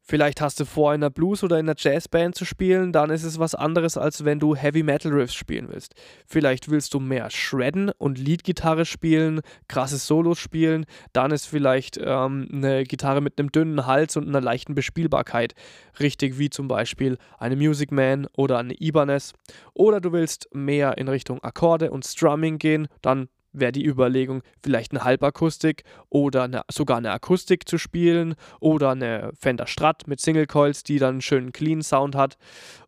Vielleicht 0.09 0.39
hast 0.39 0.57
du 0.61 0.65
vor, 0.65 0.93
in 0.93 1.03
einer 1.03 1.09
Blues- 1.09 1.43
oder 1.43 1.59
in 1.59 1.67
einer 1.67 1.75
Jazzband 1.77 2.33
zu 2.33 2.45
spielen, 2.45 2.93
dann 2.93 3.09
ist 3.09 3.25
es 3.25 3.39
was 3.39 3.55
anderes, 3.55 3.97
als 3.97 4.23
wenn 4.23 4.39
du 4.39 4.55
Heavy 4.55 4.81
Metal 4.81 5.11
Riffs 5.11 5.33
spielen 5.33 5.67
willst. 5.69 5.95
Vielleicht 6.25 6.69
willst 6.69 6.93
du 6.93 7.01
mehr 7.01 7.29
Shredden 7.29 7.91
und 7.97 8.17
Leadgitarre 8.17 8.85
spielen, 8.85 9.41
krasse 9.67 9.97
Solos 9.97 10.39
spielen, 10.39 10.85
dann 11.11 11.31
ist 11.31 11.45
vielleicht 11.45 11.99
ähm, 12.01 12.47
eine 12.53 12.85
Gitarre 12.85 13.19
mit 13.19 13.37
einem 13.37 13.51
dünnen 13.51 13.85
Hals 13.85 14.15
und 14.15 14.29
einer 14.29 14.39
leichten 14.39 14.75
Bespielbarkeit 14.75 15.55
richtig, 15.99 16.39
wie 16.39 16.49
zum 16.49 16.69
Beispiel 16.69 17.17
eine 17.37 17.57
Music 17.57 17.91
Man 17.91 18.27
oder 18.37 18.59
eine 18.59 18.75
Ibanez. 18.79 19.33
Oder 19.73 19.99
du 19.99 20.13
willst 20.13 20.47
mehr 20.53 20.97
in 20.97 21.09
Richtung 21.09 21.43
Akkorde 21.43 21.91
und 21.91 22.05
Strumming 22.05 22.59
gehen, 22.59 22.87
dann 23.01 23.27
wäre 23.59 23.71
die 23.71 23.85
Überlegung, 23.85 24.41
vielleicht 24.63 24.91
eine 24.91 25.03
Halbakustik 25.03 25.83
oder 26.09 26.43
eine, 26.43 26.61
sogar 26.71 26.97
eine 26.97 27.11
Akustik 27.11 27.67
zu 27.67 27.77
spielen 27.77 28.35
oder 28.59 28.91
eine 28.91 29.31
Fender 29.37 29.67
Strat 29.67 30.07
mit 30.07 30.19
Single 30.19 30.47
Coils, 30.47 30.83
die 30.83 30.99
dann 30.99 31.15
einen 31.15 31.21
schönen 31.21 31.51
Clean 31.51 31.81
Sound 31.81 32.15
hat. 32.15 32.37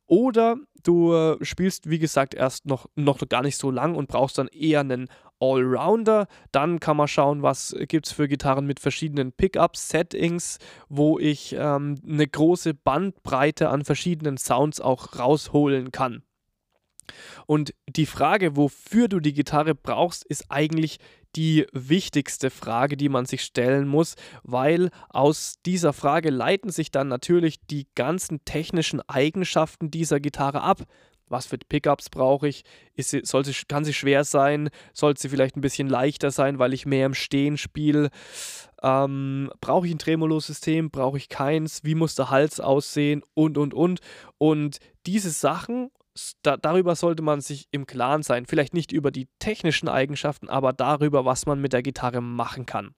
Oder 0.08 0.58
du 0.84 1.14
äh, 1.14 1.44
spielst, 1.46 1.90
wie 1.90 2.00
gesagt, 2.00 2.34
erst 2.34 2.66
noch, 2.66 2.88
noch 2.96 3.20
gar 3.30 3.44
nicht 3.44 3.58
so 3.58 3.72
lang 3.72 3.96
und 3.96 4.08
brauchst 4.08 4.38
dann 4.38 4.48
eher 4.48 4.80
einen 4.80 5.08
Allrounder. 5.40 6.28
Dann 6.52 6.80
kann 6.80 6.98
man 6.98 7.08
schauen, 7.08 7.42
was 7.42 7.76
gibt 7.88 8.08
es 8.08 8.14
für 8.14 8.28
Gitarren 8.28 8.66
mit 8.66 8.80
verschiedenen 8.80 9.32
Pickups, 9.32 9.90
Settings, 9.90 10.58
wo 10.88 11.20
ich 11.20 11.56
ähm, 11.58 11.96
eine 12.08 12.28
große 12.28 12.74
Bandbreite 12.74 13.70
an 13.70 13.86
verschiedenen 13.86 14.38
Sounds 14.38 14.82
auch 14.82 15.18
rausholen 15.18 15.92
kann. 15.92 16.24
Und 17.46 17.74
die 17.88 18.06
Frage, 18.06 18.56
wofür 18.56 19.08
du 19.08 19.20
die 19.20 19.34
Gitarre 19.34 19.76
brauchst, 19.76 20.26
ist 20.26 20.46
eigentlich 20.50 20.98
die 21.36 21.68
wichtigste 21.74 22.50
Frage, 22.50 22.98
die 22.98 23.10
man 23.10 23.26
sich 23.26 23.44
stellen 23.44 23.88
muss, 23.88 24.16
weil 24.44 24.90
aus 25.10 25.56
dieser 25.66 25.94
Frage 25.94 26.30
leiten 26.30 26.72
sich 26.72 26.92
dann 26.92 27.08
natürlich 27.08 27.60
die 27.68 27.88
ganzen 27.96 28.44
technischen 28.46 29.02
Eigenschaften 29.08 29.92
dieser 29.92 30.20
Gitarre 30.20 30.62
ab. 30.62 30.84
Was 31.30 31.46
für 31.46 31.60
Pickups 31.60 32.10
brauche 32.10 32.48
ich? 32.48 32.64
Ist 32.96 33.12
sie, 33.12 33.22
soll 33.24 33.46
sie, 33.46 33.54
kann 33.68 33.86
sie 33.86 33.94
schwer 33.94 34.24
sein? 34.24 34.70
Soll 34.94 35.16
sie 35.16 35.30
vielleicht 35.30 35.56
ein 35.56 35.62
bisschen 35.62 35.88
leichter 35.88 36.32
sein, 36.32 36.58
weil 36.58 36.74
ich 36.74 36.88
mehr 36.88 37.06
im 37.06 37.14
Stehen 37.14 37.58
spiele? 37.58 38.10
Ähm, 38.82 39.52
brauche 39.62 39.86
ich 39.86 39.94
ein 39.94 40.00
Tremolo-System? 40.00 40.90
Brauche 40.90 41.18
ich 41.18 41.30
keins? 41.30 41.84
Wie 41.84 41.94
muss 41.94 42.16
der 42.16 42.32
Hals 42.32 42.60
aussehen? 42.60 43.22
Und, 43.36 43.60
und, 43.60 43.76
und. 43.76 44.00
Und 44.40 44.80
diese 45.06 45.30
Sachen 45.30 45.92
da, 46.42 46.58
darüber 46.58 46.96
sollte 46.96 47.22
man 47.24 47.42
sich 47.42 47.68
im 47.72 47.86
Klaren 47.86 48.24
sein. 48.24 48.46
Vielleicht 48.46 48.74
nicht 48.74 48.92
über 48.92 49.12
die 49.12 49.28
technischen 49.40 49.88
Eigenschaften, 49.88 50.50
aber 50.50 50.74
darüber, 50.74 51.26
was 51.26 51.46
man 51.46 51.62
mit 51.62 51.74
der 51.74 51.84
Gitarre 51.84 52.22
machen 52.22 52.66
kann. 52.66 52.96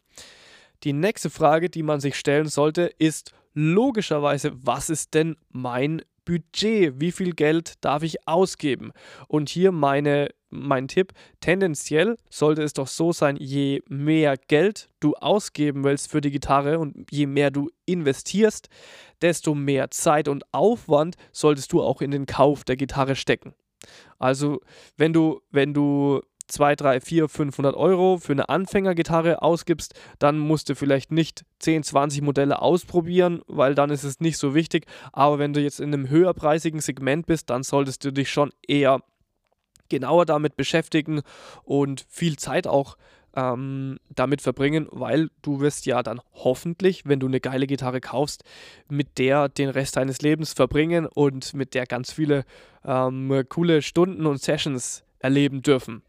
Die 0.84 0.94
nächste 0.94 1.30
Frage, 1.30 1.70
die 1.70 1.84
man 1.84 2.00
sich 2.00 2.15
stellen 2.15 2.48
sollte, 2.48 2.91
ist 2.98 3.34
logischerweise, 3.53 4.51
was 4.56 4.89
ist 4.89 5.13
denn 5.13 5.36
mein 5.50 6.01
Budget? 6.25 7.00
Wie 7.00 7.12
viel 7.12 7.34
Geld 7.34 7.74
darf 7.82 8.03
ich 8.03 8.27
ausgeben? 8.27 8.91
Und 9.27 9.50
hier 9.50 9.72
meine, 9.72 10.30
mein 10.51 10.88
Tipp, 10.88 11.13
tendenziell 11.39 12.17
sollte 12.29 12.62
es 12.62 12.74
doch 12.74 12.88
so 12.88 13.12
sein, 13.12 13.38
je 13.38 13.81
mehr 13.88 14.38
Geld 14.38 14.89
du 15.00 15.15
ausgeben 15.15 15.84
willst 15.84 16.12
für 16.12 16.22
die 16.22 16.31
Gitarre 16.31 16.79
und 16.79 17.08
je 17.10 17.25
mehr 17.25 17.50
du 17.50 17.70
investierst, 17.86 18.70
desto 19.22 19.55
mehr 19.55 19.91
Zeit 19.91 20.27
und 20.27 20.43
Aufwand 20.53 21.15
solltest 21.31 21.74
du 21.74 21.81
auch 21.81 22.01
in 22.01 22.12
den 22.12 22.25
Kauf 22.25 22.63
der 22.63 22.75
Gitarre 22.75 23.15
stecken. 23.15 23.53
Also 24.20 24.62
wenn 24.98 25.13
du, 25.13 25.41
wenn 25.50 25.74
du 25.74 26.22
2, 26.51 26.75
3, 26.75 27.01
4, 27.01 27.29
500 27.29 27.75
Euro 27.75 28.17
für 28.17 28.34
eine 28.34 28.50
Anfängergitarre 28.50 29.41
ausgibst, 29.41 29.93
dann 30.20 30.38
musst 30.38 30.70
du 30.70 30.75
vielleicht 30.75 31.12
nicht 31.12 31.46
10, 31.60 31.84
20 31.84 32.22
Modelle 32.22 32.62
ausprobieren, 32.62 33.41
weil 33.48 33.74
dann 33.74 33.89
ist 33.89 34.03
es 34.03 34.20
nicht 34.20 34.38
so 34.38 34.53
wichtig. 34.53 34.86
Aber 35.13 35.39
wenn 35.39 35.53
du 35.53 35.62
jetzt 35.62 35.79
in 35.79 35.93
einem 35.93 36.10
höherpreisigen 36.10 36.81
Segment 36.81 37.25
bist, 37.25 37.50
dann 37.50 37.63
solltest 37.63 38.03
du 38.03 38.12
dich 38.12 38.29
schon 38.29 38.51
eher 38.67 39.01
genauer 39.91 40.25
damit 40.25 40.55
beschäftigen 40.55 41.21
und 41.63 42.05
viel 42.10 42.38
Zeit 42.38 42.65
auch 42.65 42.98
ähm, 43.36 43.98
damit 44.10 44.41
verbringen, 44.41 44.88
weil 44.91 45.29
du 45.41 45.60
wirst 45.62 45.86
ja 45.86 46.03
dann 46.03 46.19
hoffentlich, 46.33 47.03
wenn 47.05 47.19
du 47.19 47.27
eine 47.27 47.39
geile 47.39 47.67
Gitarre 47.67 48.01
kaufst, 48.01 48.43
mit 48.89 49.17
der 49.17 49.50
den 49.50 49.69
Rest 49.69 49.95
deines 49.98 50.21
Lebens 50.21 50.53
verbringen 50.53 51.05
und 51.05 51.53
mit 51.53 51.74
der 51.74 51.86
ganz 51.86 52.12
viele 52.12 52.45
ähm, 52.83 53.43
coole 53.50 53.81
Stunden 53.81 54.25
und 54.25 54.41
Sessions 54.41 55.03
erleben 55.19 55.62
dürfen. 55.62 56.01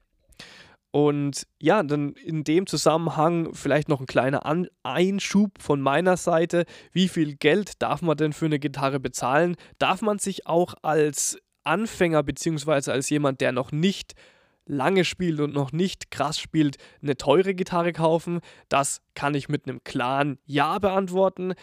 Und 0.90 1.46
ja, 1.58 1.82
dann 1.82 2.12
in 2.12 2.44
dem 2.44 2.66
Zusammenhang 2.66 3.54
vielleicht 3.54 3.88
noch 3.88 4.00
ein 4.00 4.06
kleiner 4.06 4.44
An 4.44 4.68
Einschub 4.82 5.52
von 5.58 5.80
meiner 5.80 6.18
Seite. 6.18 6.66
Wie 6.92 7.08
viel 7.08 7.34
Geld 7.36 7.80
darf 7.80 8.02
man 8.02 8.18
denn 8.18 8.34
für 8.34 8.44
eine 8.44 8.58
Gitarre 8.58 9.00
bezahlen? 9.00 9.56
Darf 9.78 10.02
man 10.02 10.18
sich 10.18 10.46
auch 10.46 10.74
als 10.82 11.38
Anfänger 11.64 12.22
bzw. 12.22 12.90
als 12.90 13.10
jemand, 13.10 13.40
der 13.40 13.52
noch 13.52 13.72
nicht 13.72 14.14
lange 14.64 15.04
spielt 15.04 15.40
und 15.40 15.52
noch 15.52 15.72
nicht 15.72 16.10
krass 16.10 16.38
spielt, 16.38 16.76
eine 17.02 17.16
teure 17.16 17.54
Gitarre 17.54 17.92
kaufen? 17.92 18.40
Das 18.68 19.02
kann 19.14 19.34
ich 19.34 19.48
mit 19.48 19.66
einem 19.66 19.82
klaren 19.84 20.38
Ja 20.44 20.78
beantworten 20.78 21.54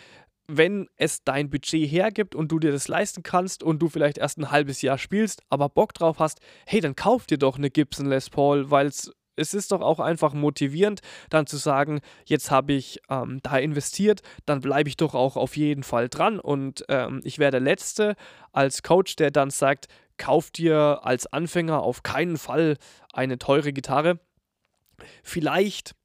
wenn 0.49 0.89
es 0.97 1.23
dein 1.23 1.49
Budget 1.49 1.89
hergibt 1.89 2.33
und 2.33 2.51
du 2.51 2.59
dir 2.59 2.71
das 2.71 2.87
leisten 2.87 3.21
kannst 3.21 3.61
und 3.61 3.79
du 3.79 3.87
vielleicht 3.87 4.17
erst 4.17 4.39
ein 4.39 4.49
halbes 4.51 4.81
Jahr 4.81 4.97
spielst, 4.97 5.43
aber 5.49 5.69
Bock 5.69 5.93
drauf 5.93 6.17
hast, 6.17 6.39
hey, 6.65 6.81
dann 6.81 6.95
kauf 6.95 7.27
dir 7.27 7.37
doch 7.37 7.57
eine 7.57 7.69
Gibson 7.69 8.07
Les 8.07 8.29
Paul, 8.29 8.71
weil 8.71 8.87
es 8.87 9.11
es 9.39 9.53
ist 9.53 9.71
doch 9.71 9.81
auch 9.81 9.99
einfach 9.99 10.33
motivierend, 10.33 11.01
dann 11.29 11.47
zu 11.47 11.57
sagen, 11.57 12.01
jetzt 12.25 12.51
habe 12.51 12.73
ich 12.73 12.99
ähm, 13.09 13.39
da 13.43 13.57
investiert, 13.57 14.21
dann 14.45 14.61
bleibe 14.61 14.89
ich 14.89 14.97
doch 14.97 15.15
auch 15.15 15.37
auf 15.37 15.57
jeden 15.57 15.83
Fall 15.83 16.09
dran. 16.09 16.39
Und 16.39 16.83
ähm, 16.89 17.21
ich 17.23 17.39
wäre 17.39 17.51
der 17.51 17.59
Letzte 17.59 18.15
als 18.51 18.83
Coach, 18.83 19.15
der 19.15 19.31
dann 19.31 19.49
sagt, 19.49 19.87
kauf 20.17 20.51
dir 20.51 20.99
als 21.03 21.27
Anfänger 21.27 21.81
auf 21.81 22.03
keinen 22.03 22.37
Fall 22.37 22.77
eine 23.13 23.37
teure 23.37 23.73
Gitarre. 23.73 24.19
Vielleicht, 25.23 25.95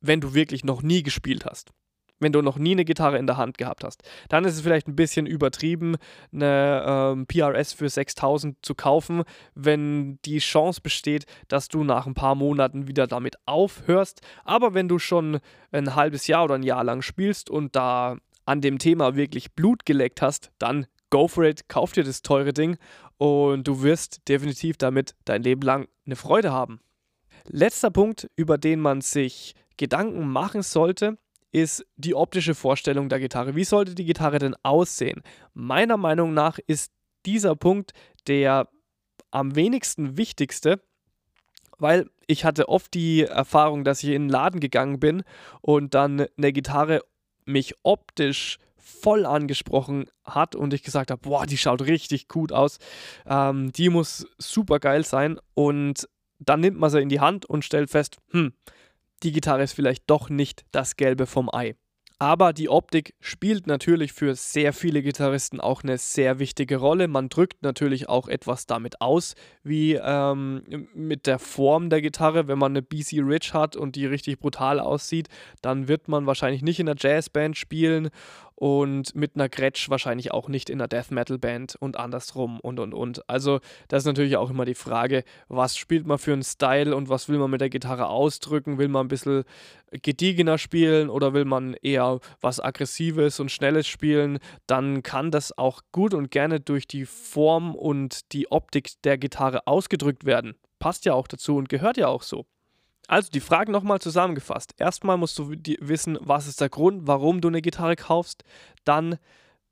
wenn 0.00 0.20
du 0.20 0.34
wirklich 0.34 0.64
noch 0.64 0.82
nie 0.82 1.02
gespielt 1.02 1.46
hast 1.46 1.72
wenn 2.20 2.32
du 2.32 2.42
noch 2.42 2.58
nie 2.58 2.72
eine 2.72 2.84
Gitarre 2.84 3.18
in 3.18 3.26
der 3.26 3.36
Hand 3.36 3.58
gehabt 3.58 3.84
hast. 3.84 4.02
Dann 4.28 4.44
ist 4.44 4.54
es 4.54 4.60
vielleicht 4.60 4.88
ein 4.88 4.96
bisschen 4.96 5.26
übertrieben, 5.26 5.96
eine 6.32 6.84
ähm, 6.86 7.26
PRS 7.26 7.72
für 7.72 7.88
6000 7.88 8.56
zu 8.62 8.74
kaufen, 8.74 9.22
wenn 9.54 10.18
die 10.24 10.38
Chance 10.38 10.80
besteht, 10.80 11.26
dass 11.48 11.68
du 11.68 11.84
nach 11.84 12.06
ein 12.06 12.14
paar 12.14 12.34
Monaten 12.34 12.88
wieder 12.88 13.06
damit 13.06 13.36
aufhörst. 13.46 14.20
Aber 14.44 14.74
wenn 14.74 14.88
du 14.88 14.98
schon 14.98 15.38
ein 15.72 15.94
halbes 15.94 16.26
Jahr 16.26 16.44
oder 16.44 16.54
ein 16.54 16.62
Jahr 16.62 16.84
lang 16.84 17.02
spielst 17.02 17.50
und 17.50 17.76
da 17.76 18.16
an 18.46 18.60
dem 18.60 18.78
Thema 18.78 19.14
wirklich 19.14 19.52
Blut 19.52 19.84
geleckt 19.84 20.22
hast, 20.22 20.50
dann 20.58 20.86
go 21.10 21.28
for 21.28 21.44
it, 21.44 21.68
kauf 21.68 21.92
dir 21.92 22.04
das 22.04 22.22
teure 22.22 22.52
Ding 22.52 22.78
und 23.18 23.66
du 23.66 23.82
wirst 23.82 24.26
definitiv 24.28 24.76
damit 24.78 25.14
dein 25.24 25.42
Leben 25.42 25.62
lang 25.62 25.88
eine 26.06 26.16
Freude 26.16 26.52
haben. 26.52 26.80
Letzter 27.46 27.90
Punkt, 27.90 28.30
über 28.36 28.58
den 28.58 28.80
man 28.80 29.00
sich 29.00 29.54
Gedanken 29.76 30.28
machen 30.28 30.62
sollte, 30.62 31.18
ist 31.52 31.86
die 31.96 32.14
optische 32.14 32.54
Vorstellung 32.54 33.08
der 33.08 33.20
Gitarre. 33.20 33.54
Wie 33.54 33.64
sollte 33.64 33.94
die 33.94 34.04
Gitarre 34.04 34.38
denn 34.38 34.56
aussehen? 34.62 35.22
Meiner 35.54 35.96
Meinung 35.96 36.34
nach 36.34 36.58
ist 36.66 36.92
dieser 37.26 37.56
Punkt 37.56 37.92
der 38.26 38.68
am 39.30 39.54
wenigsten 39.54 40.16
wichtigste, 40.16 40.80
weil 41.78 42.10
ich 42.26 42.44
hatte 42.44 42.68
oft 42.68 42.92
die 42.94 43.22
Erfahrung, 43.22 43.84
dass 43.84 44.02
ich 44.02 44.10
in 44.10 44.22
einen 44.22 44.30
Laden 44.30 44.60
gegangen 44.60 45.00
bin 45.00 45.22
und 45.60 45.94
dann 45.94 46.26
eine 46.36 46.52
Gitarre 46.52 47.02
mich 47.44 47.74
optisch 47.82 48.58
voll 48.76 49.26
angesprochen 49.26 50.06
hat 50.24 50.54
und 50.54 50.72
ich 50.74 50.82
gesagt 50.82 51.10
habe, 51.10 51.20
boah, 51.22 51.46
die 51.46 51.58
schaut 51.58 51.82
richtig 51.82 52.28
gut 52.28 52.52
aus, 52.52 52.78
ähm, 53.26 53.72
die 53.72 53.90
muss 53.90 54.26
super 54.38 54.78
geil 54.78 55.04
sein 55.04 55.38
und 55.54 56.08
dann 56.38 56.60
nimmt 56.60 56.78
man 56.78 56.90
sie 56.90 57.00
in 57.00 57.08
die 57.08 57.20
Hand 57.20 57.46
und 57.46 57.64
stellt 57.64 57.90
fest, 57.90 58.18
hm, 58.30 58.52
die 59.22 59.32
Gitarre 59.32 59.62
ist 59.62 59.72
vielleicht 59.72 60.04
doch 60.08 60.30
nicht 60.30 60.64
das 60.72 60.96
Gelbe 60.96 61.26
vom 61.26 61.52
Ei. 61.52 61.74
Aber 62.20 62.52
die 62.52 62.68
Optik 62.68 63.14
spielt 63.20 63.68
natürlich 63.68 64.12
für 64.12 64.34
sehr 64.34 64.72
viele 64.72 65.02
Gitarristen 65.02 65.60
auch 65.60 65.84
eine 65.84 65.98
sehr 65.98 66.40
wichtige 66.40 66.78
Rolle. 66.78 67.06
Man 67.06 67.28
drückt 67.28 67.62
natürlich 67.62 68.08
auch 68.08 68.26
etwas 68.26 68.66
damit 68.66 69.00
aus, 69.00 69.36
wie 69.62 69.94
ähm, 69.94 70.88
mit 70.94 71.28
der 71.28 71.38
Form 71.38 71.90
der 71.90 72.02
Gitarre. 72.02 72.48
Wenn 72.48 72.58
man 72.58 72.72
eine 72.72 72.82
BC 72.82 73.20
Rich 73.20 73.54
hat 73.54 73.76
und 73.76 73.94
die 73.94 74.06
richtig 74.06 74.40
brutal 74.40 74.80
aussieht, 74.80 75.28
dann 75.62 75.86
wird 75.86 76.08
man 76.08 76.26
wahrscheinlich 76.26 76.62
nicht 76.62 76.80
in 76.80 76.88
einer 76.88 76.98
Jazzband 76.98 77.56
spielen 77.56 78.10
und 78.58 79.14
mit 79.14 79.36
einer 79.36 79.48
Gretsch 79.48 79.88
wahrscheinlich 79.88 80.32
auch 80.32 80.48
nicht 80.48 80.68
in 80.68 80.80
einer 80.80 80.88
Death 80.88 81.12
Metal 81.12 81.38
Band 81.38 81.76
und 81.78 81.96
andersrum 81.96 82.58
und 82.58 82.80
und 82.80 82.92
und. 82.92 83.28
Also, 83.30 83.60
das 83.86 84.02
ist 84.02 84.06
natürlich 84.06 84.36
auch 84.36 84.50
immer 84.50 84.64
die 84.64 84.74
Frage, 84.74 85.22
was 85.46 85.76
spielt 85.76 86.08
man 86.08 86.18
für 86.18 86.32
einen 86.32 86.42
Style 86.42 86.96
und 86.96 87.08
was 87.08 87.28
will 87.28 87.38
man 87.38 87.52
mit 87.52 87.60
der 87.60 87.70
Gitarre 87.70 88.08
ausdrücken? 88.08 88.78
Will 88.78 88.88
man 88.88 89.06
ein 89.06 89.08
bisschen 89.08 89.44
gediegener 89.92 90.58
spielen 90.58 91.08
oder 91.08 91.34
will 91.34 91.44
man 91.44 91.74
eher 91.82 92.18
was 92.40 92.58
Aggressives 92.58 93.38
und 93.38 93.52
Schnelles 93.52 93.86
spielen? 93.86 94.40
Dann 94.66 95.04
kann 95.04 95.30
das 95.30 95.56
auch 95.56 95.82
gut 95.92 96.12
und 96.12 96.32
gerne 96.32 96.58
durch 96.58 96.88
die 96.88 97.06
Form 97.06 97.76
und 97.76 98.32
die 98.32 98.50
Optik 98.50 98.90
der 99.04 99.18
Gitarre 99.18 99.68
ausgedrückt 99.68 100.24
werden. 100.24 100.56
Passt 100.80 101.04
ja 101.04 101.14
auch 101.14 101.28
dazu 101.28 101.56
und 101.56 101.68
gehört 101.68 101.96
ja 101.96 102.08
auch 102.08 102.24
so. 102.24 102.44
Also 103.08 103.30
die 103.30 103.40
Fragen 103.40 103.72
nochmal 103.72 104.00
zusammengefasst. 104.00 104.74
Erstmal 104.76 105.16
musst 105.16 105.38
du 105.38 105.50
wissen, 105.50 106.18
was 106.20 106.46
ist 106.46 106.60
der 106.60 106.68
Grund, 106.68 107.06
warum 107.06 107.40
du 107.40 107.48
eine 107.48 107.62
Gitarre 107.62 107.96
kaufst. 107.96 108.44
Dann, 108.84 109.16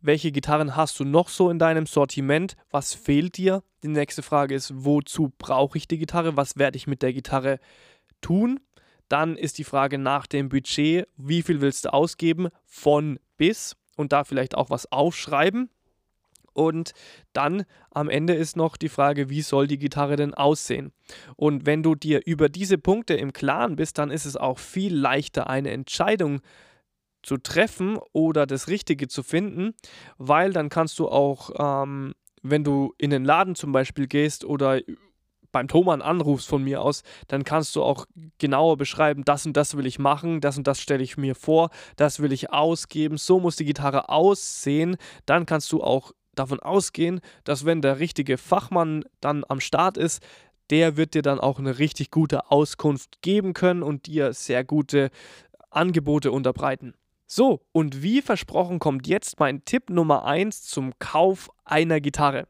welche 0.00 0.32
Gitarren 0.32 0.74
hast 0.74 0.98
du 0.98 1.04
noch 1.04 1.28
so 1.28 1.50
in 1.50 1.58
deinem 1.58 1.84
Sortiment? 1.84 2.56
Was 2.70 2.94
fehlt 2.94 3.36
dir? 3.36 3.62
Die 3.82 3.88
nächste 3.88 4.22
Frage 4.22 4.54
ist, 4.54 4.72
wozu 4.74 5.32
brauche 5.36 5.76
ich 5.76 5.86
die 5.86 5.98
Gitarre? 5.98 6.38
Was 6.38 6.56
werde 6.56 6.78
ich 6.78 6.86
mit 6.86 7.02
der 7.02 7.12
Gitarre 7.12 7.60
tun? 8.22 8.58
Dann 9.08 9.36
ist 9.36 9.58
die 9.58 9.64
Frage 9.64 9.98
nach 9.98 10.26
dem 10.26 10.48
Budget, 10.48 11.06
wie 11.18 11.42
viel 11.42 11.60
willst 11.60 11.84
du 11.84 11.92
ausgeben? 11.92 12.48
Von 12.64 13.20
bis 13.36 13.76
und 13.96 14.12
da 14.12 14.24
vielleicht 14.24 14.54
auch 14.54 14.70
was 14.70 14.90
aufschreiben. 14.90 15.68
Und 16.56 16.92
dann 17.34 17.64
am 17.90 18.08
Ende 18.08 18.34
ist 18.34 18.56
noch 18.56 18.78
die 18.78 18.88
Frage, 18.88 19.28
wie 19.28 19.42
soll 19.42 19.66
die 19.66 19.78
Gitarre 19.78 20.16
denn 20.16 20.32
aussehen? 20.32 20.92
Und 21.36 21.66
wenn 21.66 21.82
du 21.82 21.94
dir 21.94 22.22
über 22.24 22.48
diese 22.48 22.78
Punkte 22.78 23.14
im 23.14 23.34
Klaren 23.34 23.76
bist, 23.76 23.98
dann 23.98 24.10
ist 24.10 24.24
es 24.24 24.36
auch 24.36 24.58
viel 24.58 24.96
leichter, 24.96 25.50
eine 25.50 25.70
Entscheidung 25.70 26.40
zu 27.22 27.36
treffen 27.36 27.98
oder 28.12 28.46
das 28.46 28.68
Richtige 28.68 29.06
zu 29.06 29.22
finden, 29.22 29.74
weil 30.16 30.52
dann 30.52 30.70
kannst 30.70 30.98
du 30.98 31.08
auch, 31.08 31.50
ähm, 31.58 32.14
wenn 32.42 32.64
du 32.64 32.94
in 32.96 33.10
den 33.10 33.24
Laden 33.24 33.54
zum 33.54 33.72
Beispiel 33.72 34.06
gehst 34.06 34.44
oder 34.44 34.80
beim 35.56 35.68
Thomann 35.68 36.02
anrufst 36.02 36.46
von 36.48 36.62
mir 36.62 36.82
aus, 36.82 37.02
dann 37.28 37.42
kannst 37.42 37.74
du 37.76 37.82
auch 37.82 38.04
genauer 38.36 38.76
beschreiben, 38.76 39.24
das 39.24 39.46
und 39.46 39.56
das 39.56 39.74
will 39.74 39.86
ich 39.86 39.98
machen, 39.98 40.42
das 40.42 40.58
und 40.58 40.66
das 40.66 40.80
stelle 40.82 41.02
ich 41.02 41.16
mir 41.16 41.34
vor, 41.34 41.70
das 41.96 42.20
will 42.20 42.30
ich 42.32 42.52
ausgeben, 42.52 43.16
so 43.16 43.40
muss 43.40 43.56
die 43.56 43.64
Gitarre 43.64 44.10
aussehen. 44.10 44.98
Dann 45.24 45.46
kannst 45.46 45.72
du 45.72 45.82
auch 45.82 46.12
davon 46.38 46.60
ausgehen, 46.60 47.20
dass 47.44 47.64
wenn 47.64 47.82
der 47.82 47.98
richtige 47.98 48.38
Fachmann 48.38 49.04
dann 49.20 49.44
am 49.48 49.60
Start 49.60 49.96
ist, 49.96 50.22
der 50.70 50.96
wird 50.96 51.14
dir 51.14 51.22
dann 51.22 51.40
auch 51.40 51.58
eine 51.58 51.78
richtig 51.78 52.10
gute 52.10 52.50
Auskunft 52.50 53.22
geben 53.22 53.52
können 53.52 53.82
und 53.82 54.06
dir 54.06 54.32
sehr 54.32 54.64
gute 54.64 55.10
Angebote 55.70 56.32
unterbreiten. 56.32 56.94
So, 57.26 57.60
und 57.72 58.02
wie 58.02 58.22
versprochen 58.22 58.78
kommt 58.78 59.06
jetzt 59.06 59.40
mein 59.40 59.64
Tipp 59.64 59.90
Nummer 59.90 60.24
1 60.24 60.62
zum 60.62 60.92
Kauf 60.98 61.50
einer 61.64 62.00
Gitarre. 62.00 62.46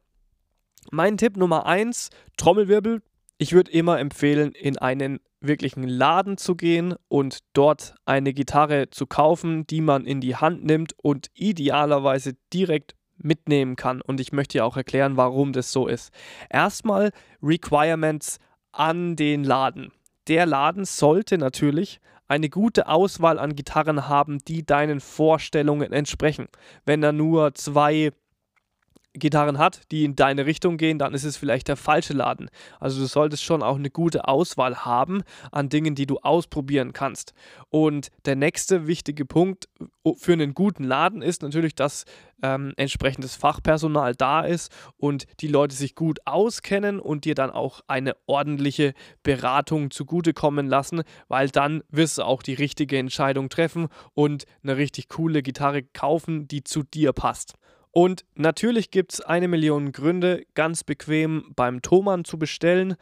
Mein 0.90 1.16
Tipp 1.16 1.36
Nummer 1.36 1.66
1, 1.66 2.10
Trommelwirbel. 2.36 3.02
Ich 3.38 3.52
würde 3.52 3.70
immer 3.70 3.98
empfehlen, 3.98 4.52
in 4.52 4.78
einen 4.78 5.20
wirklichen 5.40 5.84
Laden 5.84 6.36
zu 6.36 6.56
gehen 6.56 6.94
und 7.08 7.40
dort 7.52 7.94
eine 8.04 8.32
Gitarre 8.32 8.90
zu 8.90 9.06
kaufen, 9.06 9.66
die 9.66 9.80
man 9.80 10.04
in 10.04 10.20
die 10.20 10.36
Hand 10.36 10.64
nimmt 10.64 10.94
und 11.02 11.28
idealerweise 11.34 12.34
direkt 12.52 12.94
mitnehmen 13.18 13.76
kann. 13.76 14.00
Und 14.00 14.20
ich 14.20 14.32
möchte 14.32 14.58
ja 14.58 14.64
auch 14.64 14.76
erklären, 14.76 15.16
warum 15.16 15.52
das 15.52 15.72
so 15.72 15.86
ist. 15.86 16.12
Erstmal 16.50 17.10
Requirements 17.42 18.38
an 18.72 19.16
den 19.16 19.44
Laden. 19.44 19.92
Der 20.28 20.46
Laden 20.46 20.84
sollte 20.84 21.38
natürlich 21.38 22.00
eine 22.28 22.48
gute 22.48 22.88
Auswahl 22.88 23.38
an 23.38 23.54
Gitarren 23.54 24.08
haben, 24.08 24.38
die 24.46 24.66
deinen 24.66 25.00
Vorstellungen 25.00 25.92
entsprechen. 25.92 26.48
Wenn 26.84 27.02
er 27.02 27.12
nur 27.12 27.54
zwei 27.54 28.12
Gitarren 29.18 29.58
hat, 29.58 29.80
die 29.90 30.04
in 30.04 30.16
deine 30.16 30.46
Richtung 30.46 30.76
gehen, 30.76 30.98
dann 30.98 31.14
ist 31.14 31.24
es 31.24 31.36
vielleicht 31.36 31.68
der 31.68 31.76
falsche 31.76 32.12
Laden. 32.12 32.48
Also 32.80 33.00
du 33.00 33.06
solltest 33.06 33.42
schon 33.42 33.62
auch 33.62 33.76
eine 33.76 33.90
gute 33.90 34.28
Auswahl 34.28 34.84
haben 34.84 35.22
an 35.50 35.68
Dingen, 35.68 35.94
die 35.94 36.06
du 36.06 36.18
ausprobieren 36.18 36.92
kannst. 36.92 37.34
Und 37.70 38.08
der 38.24 38.36
nächste 38.36 38.86
wichtige 38.86 39.24
Punkt 39.24 39.68
für 40.16 40.32
einen 40.32 40.54
guten 40.54 40.84
Laden 40.84 41.22
ist 41.22 41.42
natürlich, 41.42 41.74
dass 41.74 42.04
ähm, 42.42 42.72
entsprechendes 42.76 43.34
Fachpersonal 43.36 44.14
da 44.14 44.42
ist 44.42 44.70
und 44.96 45.26
die 45.40 45.48
Leute 45.48 45.74
sich 45.74 45.94
gut 45.94 46.20
auskennen 46.24 47.00
und 47.00 47.24
dir 47.24 47.34
dann 47.34 47.50
auch 47.50 47.80
eine 47.86 48.14
ordentliche 48.26 48.94
Beratung 49.22 49.90
zugutekommen 49.90 50.66
lassen, 50.66 51.02
weil 51.28 51.48
dann 51.48 51.82
wirst 51.88 52.18
du 52.18 52.22
auch 52.22 52.42
die 52.42 52.54
richtige 52.54 52.98
Entscheidung 52.98 53.48
treffen 53.48 53.88
und 54.14 54.44
eine 54.62 54.76
richtig 54.76 55.08
coole 55.08 55.42
Gitarre 55.42 55.82
kaufen, 55.82 56.46
die 56.48 56.62
zu 56.62 56.82
dir 56.82 57.12
passt. 57.12 57.54
Und 57.96 58.26
natürlich 58.34 58.90
gibt 58.90 59.14
es 59.14 59.20
eine 59.22 59.48
Million 59.48 59.90
Gründe, 59.90 60.44
ganz 60.52 60.84
bequem 60.84 61.52
beim 61.56 61.80
Thomann 61.80 62.26
zu 62.26 62.38
bestellen. 62.38 62.96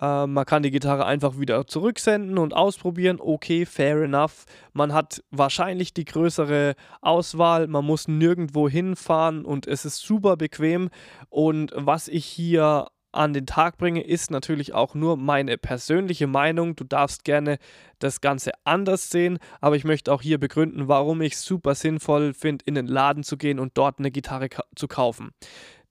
Äh, 0.00 0.26
man 0.26 0.44
kann 0.44 0.64
die 0.64 0.72
Gitarre 0.72 1.06
einfach 1.06 1.38
wieder 1.38 1.68
zurücksenden 1.68 2.36
und 2.36 2.52
ausprobieren. 2.52 3.18
Okay, 3.20 3.64
fair 3.64 4.02
enough. 4.02 4.46
Man 4.72 4.92
hat 4.92 5.22
wahrscheinlich 5.30 5.94
die 5.94 6.04
größere 6.04 6.74
Auswahl. 7.00 7.68
Man 7.68 7.84
muss 7.84 8.08
nirgendwo 8.08 8.68
hinfahren 8.68 9.44
und 9.44 9.68
es 9.68 9.84
ist 9.84 9.98
super 9.98 10.36
bequem. 10.36 10.90
Und 11.28 11.70
was 11.76 12.08
ich 12.08 12.24
hier 12.24 12.88
an 13.12 13.32
den 13.32 13.46
Tag 13.46 13.78
bringe, 13.78 14.02
ist 14.02 14.30
natürlich 14.30 14.74
auch 14.74 14.94
nur 14.94 15.16
meine 15.16 15.58
persönliche 15.58 16.26
Meinung. 16.26 16.76
Du 16.76 16.84
darfst 16.84 17.24
gerne 17.24 17.58
das 17.98 18.20
Ganze 18.20 18.52
anders 18.64 19.10
sehen, 19.10 19.38
aber 19.60 19.76
ich 19.76 19.84
möchte 19.84 20.12
auch 20.12 20.22
hier 20.22 20.38
begründen, 20.38 20.88
warum 20.88 21.20
ich 21.20 21.34
es 21.34 21.42
super 21.44 21.74
sinnvoll 21.74 22.34
finde, 22.34 22.64
in 22.66 22.74
den 22.74 22.86
Laden 22.86 23.22
zu 23.22 23.36
gehen 23.36 23.58
und 23.58 23.76
dort 23.76 23.98
eine 23.98 24.10
Gitarre 24.10 24.48
ka 24.48 24.64
zu 24.76 24.88
kaufen. 24.88 25.30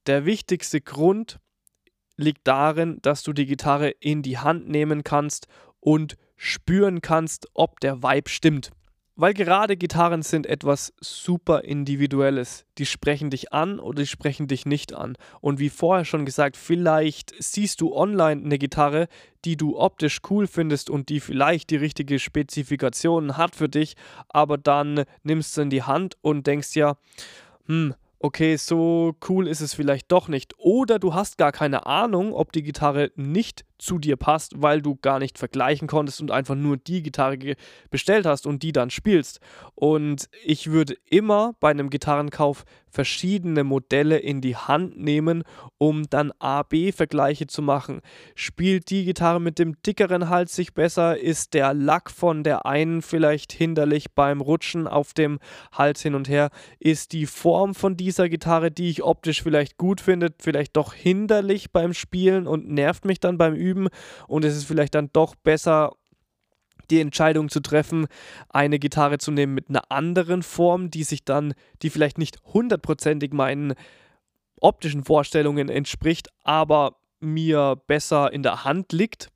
Der 0.05 0.25
wichtigste 0.25 0.81
Grund 0.81 1.39
liegt 2.15 2.47
darin, 2.47 2.99
dass 3.01 3.23
du 3.23 3.33
die 3.33 3.45
Gitarre 3.45 3.89
in 3.89 4.21
die 4.21 4.37
Hand 4.37 4.67
nehmen 4.69 5.03
kannst 5.03 5.47
und 5.79 6.15
spüren 6.35 7.01
kannst, 7.01 7.47
ob 7.53 7.79
der 7.79 8.01
Vibe 8.01 8.29
stimmt. 8.29 8.71
Weil 9.21 9.33
gerade 9.33 9.75
Gitarren 9.75 10.21
sind 10.21 10.45
etwas 10.45 10.93
super 11.01 11.65
Individuelles. 11.65 12.63
Die 12.77 12.85
sprechen 12.85 13.29
dich 13.29 13.51
an 13.51 13.77
oder 13.77 14.03
die 14.03 14.07
sprechen 14.07 14.47
dich 14.47 14.65
nicht 14.65 14.93
an. 14.93 15.17
Und 15.41 15.59
wie 15.59 15.67
vorher 15.67 16.05
schon 16.05 16.25
gesagt, 16.25 16.55
vielleicht 16.55 17.33
siehst 17.37 17.81
du 17.81 17.93
online 17.93 18.41
eine 18.41 18.57
Gitarre, 18.57 19.09
die 19.43 19.57
du 19.57 19.77
optisch 19.77 20.21
cool 20.29 20.47
findest 20.47 20.89
und 20.89 21.09
die 21.09 21.19
vielleicht 21.19 21.69
die 21.69 21.75
richtige 21.75 22.17
Spezifikationen 22.17 23.35
hat 23.35 23.57
für 23.57 23.67
dich, 23.67 23.97
aber 24.29 24.57
dann 24.57 25.03
nimmst 25.23 25.57
du 25.57 25.63
in 25.63 25.69
die 25.69 25.83
Hand 25.83 26.15
und 26.21 26.47
denkst 26.47 26.77
ja, 26.77 26.95
hm, 27.65 27.95
okay, 28.19 28.55
so 28.55 29.17
cool 29.27 29.49
ist 29.49 29.59
es 29.59 29.73
vielleicht 29.73 30.09
doch 30.13 30.29
nicht. 30.29 30.53
Oder 30.57 30.97
du 30.97 31.13
hast 31.13 31.37
gar 31.37 31.51
keine 31.51 31.85
Ahnung, 31.85 32.31
ob 32.31 32.53
die 32.53 32.63
Gitarre 32.63 33.11
nicht 33.17 33.65
zu 33.79 33.97
dir 33.97 34.17
passt, 34.17 34.53
weil 34.61 34.81
du 34.81 34.95
gar 34.95 35.19
nicht 35.19 35.37
vergleichen 35.37 35.87
konntest 35.87 36.21
und 36.21 36.31
einfach 36.31 36.55
nur 36.55 36.77
die 36.77 37.01
Gitarre 37.01 37.55
bestellt 37.89 38.25
hast 38.25 38.45
und 38.45 38.61
die 38.61 38.71
dann 38.71 38.89
spielst. 38.89 39.39
Und 39.75 40.29
ich 40.43 40.69
würde 40.69 40.95
immer 41.09 41.55
bei 41.59 41.71
einem 41.71 41.89
Gitarrenkauf 41.89 42.65
verschiedene 42.91 43.63
Modelle 43.63 44.17
in 44.17 44.41
die 44.41 44.55
Hand 44.55 44.97
nehmen, 44.97 45.43
um 45.77 46.09
dann 46.09 46.31
A-B-Vergleiche 46.39 47.47
zu 47.47 47.61
machen. 47.61 48.01
Spielt 48.35 48.89
die 48.89 49.05
Gitarre 49.05 49.39
mit 49.39 49.59
dem 49.59 49.81
dickeren 49.83 50.29
Hals 50.29 50.55
sich 50.55 50.73
besser? 50.73 51.17
Ist 51.17 51.53
der 51.53 51.73
Lack 51.73 52.09
von 52.09 52.43
der 52.43 52.65
einen 52.65 53.01
vielleicht 53.01 53.51
hinderlich 53.51 54.11
beim 54.13 54.41
Rutschen 54.41 54.87
auf 54.87 55.13
dem 55.13 55.39
Hals 55.71 56.01
hin 56.01 56.15
und 56.15 56.27
her? 56.27 56.49
Ist 56.79 57.13
die 57.13 57.25
Form 57.25 57.75
von 57.75 57.95
dieser 57.95 58.27
Gitarre, 58.27 58.71
die 58.71 58.89
ich 58.89 59.03
optisch 59.03 59.43
vielleicht 59.43 59.77
gut 59.77 60.01
finde, 60.01 60.33
vielleicht 60.39 60.75
doch 60.75 60.93
hinderlich 60.93 61.71
beim 61.71 61.93
Spielen 61.93 62.47
und 62.47 62.69
nervt 62.69 63.05
mich 63.05 63.19
dann 63.19 63.37
beim 63.37 63.53
Üben? 63.53 63.68
Üben 63.69 63.87
und 64.27 64.45
es 64.45 64.55
ist 64.55 64.65
vielleicht 64.65 64.95
dann 64.95 65.09
doch 65.13 65.35
besser, 65.35 65.93
die 66.89 67.01
Entscheidung 67.01 67.49
zu 67.49 67.59
treffen, 67.59 68.07
eine 68.49 68.79
Gitarre 68.79 69.17
zu 69.19 69.31
nehmen 69.31 69.53
mit 69.53 69.69
einer 69.69 69.91
anderen 69.91 70.43
Form, 70.43 70.89
die 70.89 71.03
sich 71.03 71.23
dann, 71.23 71.53
die 71.81 71.89
vielleicht 71.89 72.17
nicht 72.17 72.39
hundertprozentig 72.53 73.31
meinen 73.31 73.73
optischen 74.59 75.03
Vorstellungen 75.03 75.69
entspricht, 75.69 76.29
aber 76.43 76.97
mir 77.19 77.81
besser 77.87 78.31
in 78.31 78.43
der 78.43 78.63
Hand 78.63 78.91
liegt. 78.91 79.29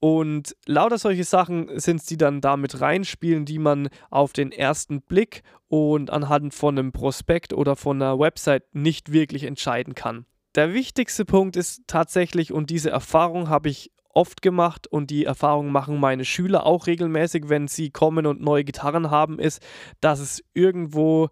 Und 0.00 0.56
lauter 0.66 0.98
solche 0.98 1.22
Sachen 1.22 1.78
sind 1.78 2.00
es, 2.00 2.06
die 2.06 2.16
dann 2.16 2.40
damit 2.40 2.80
reinspielen, 2.80 3.44
die 3.44 3.60
man 3.60 3.88
auf 4.10 4.32
den 4.32 4.50
ersten 4.50 5.00
Blick 5.00 5.42
und 5.68 6.10
anhand 6.10 6.54
von 6.54 6.76
einem 6.76 6.90
Prospekt 6.90 7.52
oder 7.52 7.76
von 7.76 8.02
einer 8.02 8.18
Website 8.18 8.74
nicht 8.74 9.12
wirklich 9.12 9.44
entscheiden 9.44 9.94
kann. 9.94 10.26
Der 10.54 10.74
wichtigste 10.74 11.24
Punkt 11.24 11.56
ist 11.56 11.82
tatsächlich, 11.86 12.52
und 12.52 12.70
diese 12.70 12.90
Erfahrung 12.90 13.48
habe 13.48 13.70
ich 13.70 13.90
oft 14.14 14.42
gemacht 14.42 14.86
und 14.86 15.10
die 15.10 15.24
Erfahrung 15.24 15.72
machen 15.72 15.98
meine 15.98 16.24
Schüler 16.24 16.66
auch 16.66 16.86
regelmäßig, 16.86 17.48
wenn 17.48 17.68
sie 17.68 17.90
kommen 17.90 18.26
und 18.26 18.42
neue 18.42 18.64
Gitarren 18.64 19.10
haben, 19.10 19.38
ist, 19.38 19.62
dass 20.00 20.20
es 20.20 20.44
irgendwo 20.52 21.30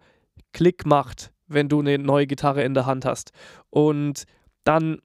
Klick 0.52 0.87
macht, 0.87 1.33
wenn 1.46 1.68
du 1.68 1.80
eine 1.80 1.98
neue 1.98 2.26
Gitarre 2.26 2.62
in 2.62 2.72
der 2.72 2.87
Hand 2.87 3.04
hast. 3.04 3.33
Und 3.68 4.24
dann 4.64 5.02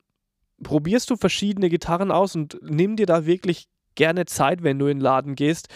probierst 0.64 1.10
du 1.10 1.18
verschiedene 1.18 1.70
Gitarren 1.70 2.12
aus 2.12 2.36
und 2.36 2.58
nimm 2.62 2.96
dir 2.96 3.06
da 3.06 3.26
wirklich 3.26 3.68
gerne 3.96 4.26
Zeit, 4.26 4.64
wenn 4.64 4.80
du 4.80 4.88
in 4.88 4.98
den 4.98 5.04
Laden 5.04 5.36
gehst. 5.36 5.70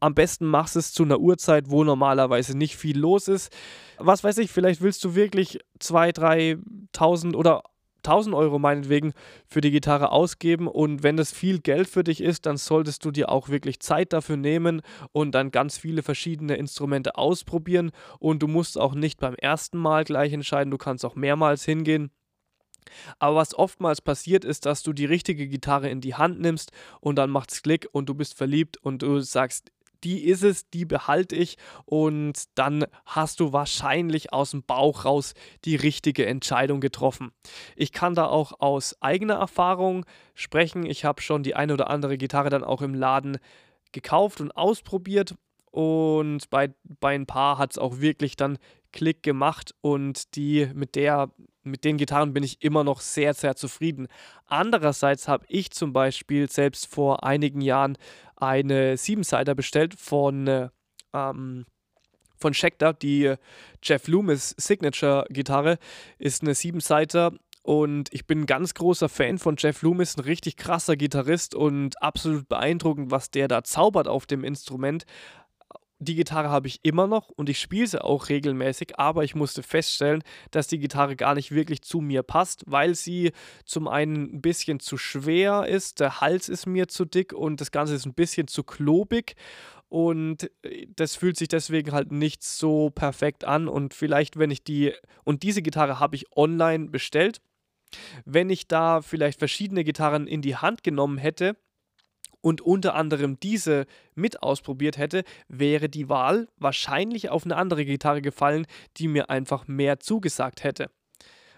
Am 0.00 0.14
besten 0.14 0.46
machst 0.46 0.76
es 0.76 0.92
zu 0.92 1.02
einer 1.02 1.18
Uhrzeit, 1.18 1.70
wo 1.70 1.84
normalerweise 1.84 2.56
nicht 2.56 2.76
viel 2.76 2.98
los 2.98 3.28
ist. 3.28 3.52
Was 3.98 4.24
weiß 4.24 4.38
ich, 4.38 4.50
vielleicht 4.50 4.80
willst 4.80 5.04
du 5.04 5.14
wirklich 5.14 5.58
2.000, 5.80 6.60
3.000 6.94 7.34
oder 7.34 7.62
1000 7.98 8.34
Euro 8.34 8.58
meinetwegen 8.58 9.12
für 9.46 9.60
die 9.60 9.70
Gitarre 9.70 10.12
ausgeben 10.12 10.68
und 10.68 11.02
wenn 11.02 11.16
das 11.16 11.32
viel 11.32 11.60
Geld 11.60 11.88
für 11.88 12.04
dich 12.04 12.20
ist, 12.20 12.46
dann 12.46 12.56
solltest 12.56 13.04
du 13.04 13.10
dir 13.10 13.28
auch 13.30 13.48
wirklich 13.48 13.80
Zeit 13.80 14.12
dafür 14.12 14.36
nehmen 14.36 14.82
und 15.12 15.34
dann 15.34 15.50
ganz 15.50 15.78
viele 15.78 16.02
verschiedene 16.02 16.56
Instrumente 16.56 17.16
ausprobieren 17.16 17.90
und 18.18 18.42
du 18.42 18.48
musst 18.48 18.78
auch 18.78 18.94
nicht 18.94 19.20
beim 19.20 19.34
ersten 19.34 19.78
Mal 19.78 20.04
gleich 20.04 20.32
entscheiden, 20.32 20.70
du 20.70 20.78
kannst 20.78 21.04
auch 21.04 21.16
mehrmals 21.16 21.64
hingehen. 21.64 22.10
Aber 23.18 23.36
was 23.36 23.54
oftmals 23.54 24.00
passiert 24.00 24.44
ist, 24.44 24.66
dass 24.66 24.82
du 24.82 24.92
die 24.92 25.06
richtige 25.06 25.48
Gitarre 25.48 25.88
in 25.88 26.00
die 26.00 26.14
Hand 26.14 26.40
nimmst 26.40 26.70
und 27.00 27.16
dann 27.16 27.30
macht 27.30 27.52
es 27.52 27.62
Klick 27.62 27.88
und 27.92 28.08
du 28.08 28.14
bist 28.14 28.34
verliebt 28.34 28.76
und 28.76 29.02
du 29.02 29.20
sagst, 29.20 29.72
die 30.04 30.24
ist 30.24 30.42
es, 30.42 30.68
die 30.70 30.84
behalte 30.84 31.36
ich 31.36 31.56
und 31.84 32.44
dann 32.54 32.84
hast 33.04 33.40
du 33.40 33.52
wahrscheinlich 33.52 34.32
aus 34.32 34.52
dem 34.52 34.62
Bauch 34.62 35.04
raus 35.04 35.34
die 35.64 35.76
richtige 35.76 36.26
Entscheidung 36.26 36.80
getroffen. 36.80 37.32
Ich 37.74 37.92
kann 37.92 38.14
da 38.14 38.26
auch 38.26 38.60
aus 38.60 39.00
eigener 39.00 39.34
Erfahrung 39.34 40.04
sprechen. 40.34 40.86
Ich 40.86 41.04
habe 41.04 41.22
schon 41.22 41.42
die 41.42 41.54
eine 41.54 41.72
oder 41.74 41.90
andere 41.90 42.18
Gitarre 42.18 42.50
dann 42.50 42.64
auch 42.64 42.82
im 42.82 42.94
Laden 42.94 43.38
gekauft 43.92 44.40
und 44.40 44.52
ausprobiert 44.52 45.34
und 45.76 46.48
bei, 46.48 46.72
bei 46.84 47.14
ein 47.14 47.26
paar 47.26 47.58
hat 47.58 47.72
es 47.72 47.78
auch 47.78 48.00
wirklich 48.00 48.36
dann 48.36 48.56
Klick 48.92 49.22
gemacht 49.22 49.74
und 49.82 50.34
die 50.34 50.70
mit 50.74 50.94
der 50.94 51.30
mit 51.66 51.84
den 51.84 51.96
Gitarren 51.96 52.32
bin 52.32 52.42
ich 52.42 52.62
immer 52.62 52.84
noch 52.84 53.00
sehr, 53.00 53.34
sehr 53.34 53.56
zufrieden. 53.56 54.08
Andererseits 54.46 55.28
habe 55.28 55.44
ich 55.48 55.70
zum 55.70 55.92
Beispiel 55.92 56.50
selbst 56.50 56.86
vor 56.86 57.24
einigen 57.24 57.60
Jahren 57.60 57.98
eine 58.36 58.96
Siebenseiter 58.96 59.54
bestellt 59.54 59.94
von, 59.98 60.46
äh, 60.46 60.68
ähm, 61.12 61.66
von 62.38 62.54
Schecter. 62.54 62.92
Die 62.92 63.34
Jeff 63.82 64.08
Loomis 64.08 64.54
Signature 64.56 65.26
Gitarre 65.30 65.78
ist 66.18 66.42
eine 66.42 66.54
Siebenseiter 66.54 67.32
und 67.66 68.12
ich 68.12 68.28
bin 68.28 68.42
ein 68.42 68.46
ganz 68.46 68.74
großer 68.74 69.08
Fan 69.08 69.38
von 69.38 69.56
Jeff 69.58 69.82
Loomis, 69.82 70.16
ein 70.16 70.20
richtig 70.20 70.56
krasser 70.56 70.94
Gitarrist 70.94 71.52
und 71.56 72.00
absolut 72.00 72.48
beeindruckend, 72.48 73.10
was 73.10 73.32
der 73.32 73.48
da 73.48 73.64
zaubert 73.64 74.06
auf 74.06 74.26
dem 74.26 74.44
Instrument 74.44 75.04
die 75.98 76.14
Gitarre 76.14 76.50
habe 76.50 76.68
ich 76.68 76.80
immer 76.82 77.06
noch 77.06 77.28
und 77.30 77.48
ich 77.48 77.58
spiele 77.58 77.86
sie 77.86 78.02
auch 78.02 78.28
regelmäßig, 78.28 78.98
aber 78.98 79.24
ich 79.24 79.34
musste 79.34 79.62
feststellen, 79.62 80.22
dass 80.50 80.68
die 80.68 80.78
Gitarre 80.78 81.16
gar 81.16 81.34
nicht 81.34 81.52
wirklich 81.52 81.82
zu 81.82 82.00
mir 82.00 82.22
passt, 82.22 82.64
weil 82.66 82.94
sie 82.94 83.32
zum 83.64 83.88
einen 83.88 84.34
ein 84.34 84.42
bisschen 84.42 84.78
zu 84.80 84.98
schwer 84.98 85.66
ist, 85.66 86.00
der 86.00 86.20
Hals 86.20 86.48
ist 86.48 86.66
mir 86.66 86.88
zu 86.88 87.04
dick 87.04 87.32
und 87.32 87.60
das 87.60 87.70
Ganze 87.70 87.94
ist 87.94 88.06
ein 88.06 88.14
bisschen 88.14 88.46
zu 88.46 88.62
klobig 88.62 89.36
und 89.88 90.50
äh, 90.62 90.86
das 90.94 91.16
fühlt 91.16 91.36
sich 91.36 91.48
deswegen 91.48 91.92
halt 91.92 92.12
nicht 92.12 92.42
so 92.42 92.90
perfekt 92.90 93.44
an 93.44 93.68
und 93.68 93.94
vielleicht 93.94 94.38
wenn 94.38 94.50
ich 94.50 94.64
die 94.64 94.92
und 95.24 95.42
diese 95.42 95.62
Gitarre 95.62 96.00
habe 96.00 96.16
ich 96.16 96.36
online 96.36 96.88
bestellt. 96.88 97.40
Wenn 98.24 98.50
ich 98.50 98.66
da 98.66 99.00
vielleicht 99.00 99.38
verschiedene 99.38 99.84
Gitarren 99.84 100.26
in 100.26 100.42
die 100.42 100.56
Hand 100.56 100.82
genommen 100.82 101.18
hätte, 101.18 101.56
und 102.46 102.60
unter 102.60 102.94
anderem 102.94 103.40
diese 103.40 103.86
mit 104.14 104.40
ausprobiert 104.40 104.98
hätte, 104.98 105.24
wäre 105.48 105.88
die 105.88 106.08
Wahl 106.08 106.46
wahrscheinlich 106.58 107.28
auf 107.28 107.44
eine 107.44 107.56
andere 107.56 107.84
Gitarre 107.84 108.22
gefallen, 108.22 108.68
die 108.98 109.08
mir 109.08 109.30
einfach 109.30 109.66
mehr 109.66 109.98
zugesagt 109.98 110.62
hätte. 110.62 110.88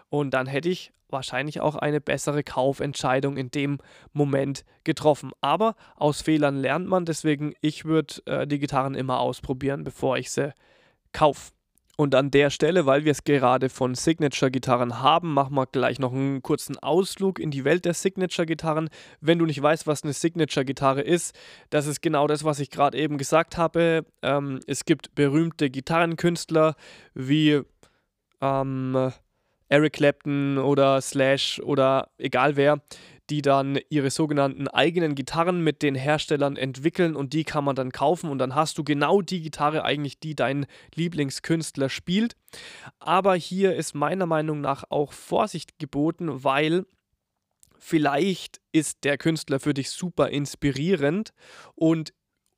Und 0.08 0.32
dann 0.32 0.46
hätte 0.46 0.70
ich 0.70 0.94
wahrscheinlich 1.10 1.60
auch 1.60 1.76
eine 1.76 2.00
bessere 2.00 2.42
Kaufentscheidung 2.42 3.36
in 3.36 3.50
dem 3.50 3.80
Moment 4.14 4.64
getroffen. 4.84 5.32
Aber 5.42 5.76
aus 5.94 6.22
Fehlern 6.22 6.56
lernt 6.56 6.88
man, 6.88 7.04
deswegen 7.04 7.52
ich 7.60 7.84
würde 7.84 8.14
äh, 8.24 8.46
die 8.46 8.58
Gitarren 8.58 8.94
immer 8.94 9.20
ausprobieren, 9.20 9.84
bevor 9.84 10.16
ich 10.16 10.30
sie 10.30 10.54
kaufe. 11.12 11.52
Und 12.00 12.14
an 12.14 12.30
der 12.30 12.50
Stelle, 12.50 12.86
weil 12.86 13.04
wir 13.04 13.10
es 13.10 13.24
gerade 13.24 13.68
von 13.68 13.96
Signature-Gitarren 13.96 15.00
haben, 15.00 15.34
machen 15.34 15.56
wir 15.56 15.66
gleich 15.66 15.98
noch 15.98 16.12
einen 16.12 16.42
kurzen 16.42 16.78
Ausflug 16.78 17.40
in 17.40 17.50
die 17.50 17.64
Welt 17.64 17.84
der 17.84 17.92
Signature-Gitarren. 17.92 18.88
Wenn 19.20 19.40
du 19.40 19.46
nicht 19.46 19.60
weißt, 19.60 19.88
was 19.88 20.04
eine 20.04 20.12
Signature-Gitarre 20.12 21.00
ist, 21.00 21.34
das 21.70 21.88
ist 21.88 22.00
genau 22.00 22.28
das, 22.28 22.44
was 22.44 22.60
ich 22.60 22.70
gerade 22.70 22.96
eben 22.96 23.18
gesagt 23.18 23.56
habe. 23.56 24.06
Ähm, 24.22 24.60
es 24.68 24.84
gibt 24.84 25.16
berühmte 25.16 25.70
Gitarrenkünstler 25.70 26.76
wie 27.14 27.62
ähm, 28.40 29.12
Eric 29.68 29.94
Clapton 29.94 30.58
oder 30.58 31.00
Slash 31.00 31.58
oder 31.64 32.10
egal 32.16 32.54
wer, 32.54 32.80
die 33.30 33.42
dann 33.42 33.78
ihre 33.90 34.10
sogenannten 34.10 34.68
eigenen 34.68 35.14
Gitarren 35.14 35.62
mit 35.62 35.82
den 35.82 35.94
Herstellern 35.94 36.56
entwickeln 36.56 37.14
und 37.14 37.32
die 37.32 37.44
kann 37.44 37.64
man 37.64 37.76
dann 37.76 37.92
kaufen 37.92 38.30
und 38.30 38.38
dann 38.38 38.54
hast 38.54 38.78
du 38.78 38.84
genau 38.84 39.20
die 39.22 39.42
Gitarre 39.42 39.84
eigentlich, 39.84 40.18
die 40.18 40.34
dein 40.34 40.66
Lieblingskünstler 40.94 41.88
spielt. 41.88 42.36
Aber 42.98 43.34
hier 43.34 43.76
ist 43.76 43.94
meiner 43.94 44.26
Meinung 44.26 44.60
nach 44.60 44.84
auch 44.90 45.12
Vorsicht 45.12 45.78
geboten, 45.78 46.44
weil 46.44 46.86
vielleicht 47.78 48.60
ist 48.72 49.04
der 49.04 49.18
Künstler 49.18 49.60
für 49.60 49.74
dich 49.74 49.90
super 49.90 50.28
inspirierend 50.30 51.32
und 51.74 52.12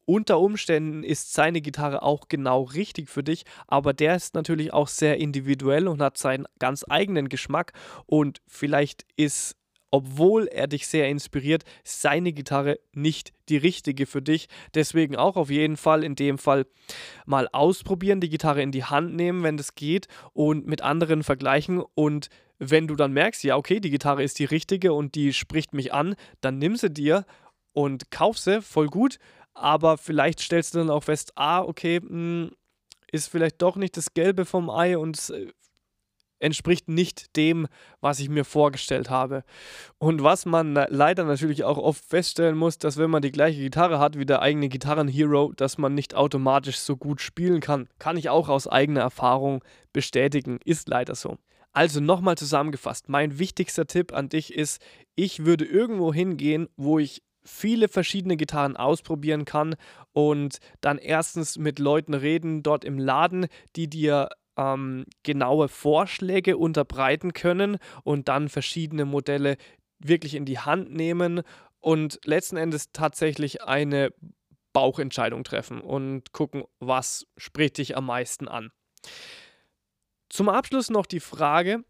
unter 0.07 0.41
Umständen 0.41 1.05
ist 1.05 1.35
seine 1.35 1.61
Gitarre 1.61 2.03
auch 2.03 2.27
genau 2.27 2.63
richtig 2.63 3.09
für 3.09 3.23
dich, 3.23 3.45
aber 3.69 3.93
der 3.93 4.17
ist 4.17 4.35
natürlich 4.35 4.73
auch 4.73 4.89
sehr 4.89 5.19
individuell 5.19 5.87
und 5.87 6.03
hat 6.03 6.19
seinen 6.19 6.47
ganz 6.59 6.85
eigenen 6.89 7.29
Geschmack 7.29 7.73
und 8.07 8.41
vielleicht 8.49 9.07
ist 9.17 9.57
obwohl 9.91 10.47
er 10.47 10.67
dich 10.67 10.87
sehr 10.87 11.09
inspiriert, 11.09 11.65
seine 11.85 12.33
Gitarre 12.33 12.79
nicht 12.93 13.33
die 13.49 13.57
richtige 13.57 14.07
für 14.07 14.23
dich. 14.23 14.49
Deswegen 14.75 15.17
auch 15.17 15.37
auf 15.37 15.51
jeden 15.51 15.77
Fall 15.77 16.05
in 16.05 16.15
dem 16.15 16.39
Fall 16.39 16.67
mal 17.27 17.49
ausprobieren, 17.53 18.21
die 18.21 18.29
Gitarre 18.29 18.63
in 18.63 18.73
die 18.73 18.85
Hand 18.85 19.15
nehmen, 19.15 19.43
wenn 19.43 19.57
das 19.57 19.75
geht 19.75 20.07
und 20.33 20.67
mit 20.67 20.83
anderen 20.83 21.23
vergleichen 21.23 21.83
und 21.95 22.29
wenn 22.61 22.87
du 22.87 22.95
dann 22.95 23.13
merkst, 23.13 23.43
ja, 23.43 23.57
okay, 23.57 23.81
die 23.81 23.91
Gitarre 23.91 24.23
ist 24.23 24.39
die 24.39 24.45
richtige 24.45 24.93
und 24.93 25.15
die 25.15 25.33
spricht 25.33 25.73
mich 25.73 25.95
an, 25.95 26.15
dann 26.43 26.59
nimm 26.59 26.77
sie 26.77 26.91
dir 26.91 27.25
und 27.73 28.11
kauf 28.11 28.39
sie, 28.39 28.61
voll 28.61 28.89
gut. 28.89 29.19
Aber 29.55 29.97
vielleicht 29.99 30.41
stellst 30.41 30.75
du 30.75 30.79
dann 30.79 30.91
auch 30.91 31.05
fest, 31.05 31.33
ah, 31.37 31.63
okay, 31.63 32.01
mh, 32.01 32.09
hm, 32.09 32.51
ist 33.11 33.29
vielleicht 33.29 33.61
doch 33.63 33.77
nicht 33.77 33.97
das 33.97 34.15
Gelbe 34.15 34.45
vom 34.45 34.71
Ei 34.71 34.97
und 34.97 35.31
äh, 35.31 35.49
entspricht 36.41 36.89
nicht 36.89 37.37
dem, 37.37 37.69
was 38.01 38.19
ich 38.19 38.29
mir 38.29 38.45
vorgestellt 38.45 39.09
habe. 39.11 39.45
Und 39.99 40.23
was 40.23 40.47
man 40.47 40.75
leider 40.75 41.25
natürlich 41.25 41.65
auch 41.65 41.79
oft 41.79 42.05
feststellen 42.05 42.57
muss, 42.57 42.79
dass 42.79 42.97
wenn 42.97 43.11
man 43.11 43.23
die 43.23 43.31
gleiche 43.31 43.61
Gitarre 43.61 44.01
hat 44.01 44.19
wie 44.19 44.27
der 44.27 44.43
eigene 44.43 44.69
Gitarrenhero, 44.69 45.53
dass 45.55 45.79
man 45.79 45.95
nicht 45.95 46.15
automatisch 46.15 46.79
so 46.79 46.97
gut 46.97 47.21
spielen 47.21 47.61
kann. 47.61 47.89
Kann 47.99 48.17
ich 48.17 48.29
auch 48.29 48.49
aus 48.49 48.67
eigener 48.67 49.01
Erfahrung 49.01 49.63
bestätigen, 49.93 50.59
ist 50.65 50.89
leider 50.89 51.15
so. 51.15 51.37
Also 51.73 52.01
nochmal 52.01 52.37
zusammengefasst, 52.37 53.09
mein 53.09 53.39
wichtigster 53.39 53.87
Tipp 53.87 54.13
an 54.13 54.29
dich 54.29 54.55
ist, 54.55 54.83
ich 55.15 55.45
würde 55.45 55.65
irgendwo 55.65 56.13
hingehen, 56.13 56.69
wo 56.77 56.99
ich 56.99 57.23
viele 57.45 57.89
verschiedene 57.89 58.37
Gitarren 58.37 58.77
ausprobieren 58.77 59.45
kann 59.45 59.77
und 60.13 60.59
dann 60.81 60.99
erstens 60.99 61.59
mit 61.59 61.79
Leuten 61.79 62.15
reden 62.15 62.63
dort 62.63 62.85
im 62.85 62.99
Laden, 62.99 63.47
die 63.77 63.89
dir 63.89 64.29
ähm, 64.61 65.07
genaue 65.23 65.69
Vorschläge 65.69 66.57
unterbreiten 66.57 67.33
können 67.33 67.79
und 68.05 68.29
dann 68.29 68.49
verschiedene 68.49 69.05
Modelle 69.05 69.57
wirklich 69.99 70.35
in 70.35 70.45
die 70.45 70.59
Hand 70.59 70.93
nehmen 70.93 71.43
und 71.81 72.21
letzten 72.25 72.57
Endes 72.57 72.93
tatsächlich 72.93 73.63
eine 73.63 74.13
Bauchentscheidung 74.73 75.45
treffen 75.45 75.81
und 75.81 76.33
gucken, 76.33 76.65
was 76.79 77.27
spricht 77.37 77.79
dich 77.79 77.97
am 77.97 78.07
meisten 78.07 78.49
an. 78.49 78.71
Zum 80.29 80.49
Abschluss 80.49 80.91
noch 80.91 81.07
die 81.07 81.21
Frage, 81.21 81.85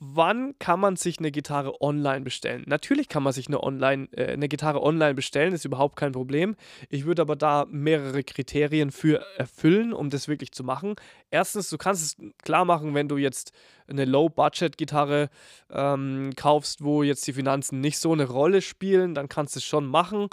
wann 0.00 0.58
kann 0.58 0.80
man 0.80 0.96
sich 0.96 1.18
eine 1.18 1.30
Gitarre 1.30 1.80
online 1.82 2.22
bestellen? 2.22 2.64
Natürlich 2.66 3.08
kann 3.08 3.22
man 3.22 3.34
sich 3.34 3.46
eine, 3.48 3.62
online, 3.62 4.08
äh, 4.12 4.32
eine 4.32 4.48
Gitarre 4.48 4.82
online 4.82 5.14
bestellen, 5.14 5.52
ist 5.52 5.66
überhaupt 5.66 5.96
kein 5.96 6.12
Problem. 6.12 6.56
Ich 6.88 7.04
würde 7.04 7.22
aber 7.22 7.36
da 7.36 7.66
mehrere 7.70 8.24
Kriterien 8.24 8.90
für 8.90 9.22
erfüllen, 9.36 9.92
um 9.92 10.08
das 10.08 10.26
wirklich 10.26 10.52
zu 10.52 10.64
machen. 10.64 10.96
Erstens, 11.30 11.68
du 11.68 11.76
kannst 11.76 12.02
es 12.02 12.16
klar 12.42 12.64
machen, 12.64 12.94
wenn 12.94 13.08
du 13.08 13.18
jetzt 13.18 13.52
eine 13.90 14.04
Low-Budget-Gitarre 14.04 15.28
ähm, 15.70 16.32
kaufst, 16.36 16.82
wo 16.82 17.02
jetzt 17.02 17.26
die 17.26 17.32
Finanzen 17.32 17.80
nicht 17.80 17.98
so 17.98 18.12
eine 18.12 18.28
Rolle 18.28 18.62
spielen, 18.62 19.14
dann 19.14 19.28
kannst 19.28 19.56
du 19.56 19.58
es 19.58 19.64
schon 19.64 19.86
machen. 19.86 20.28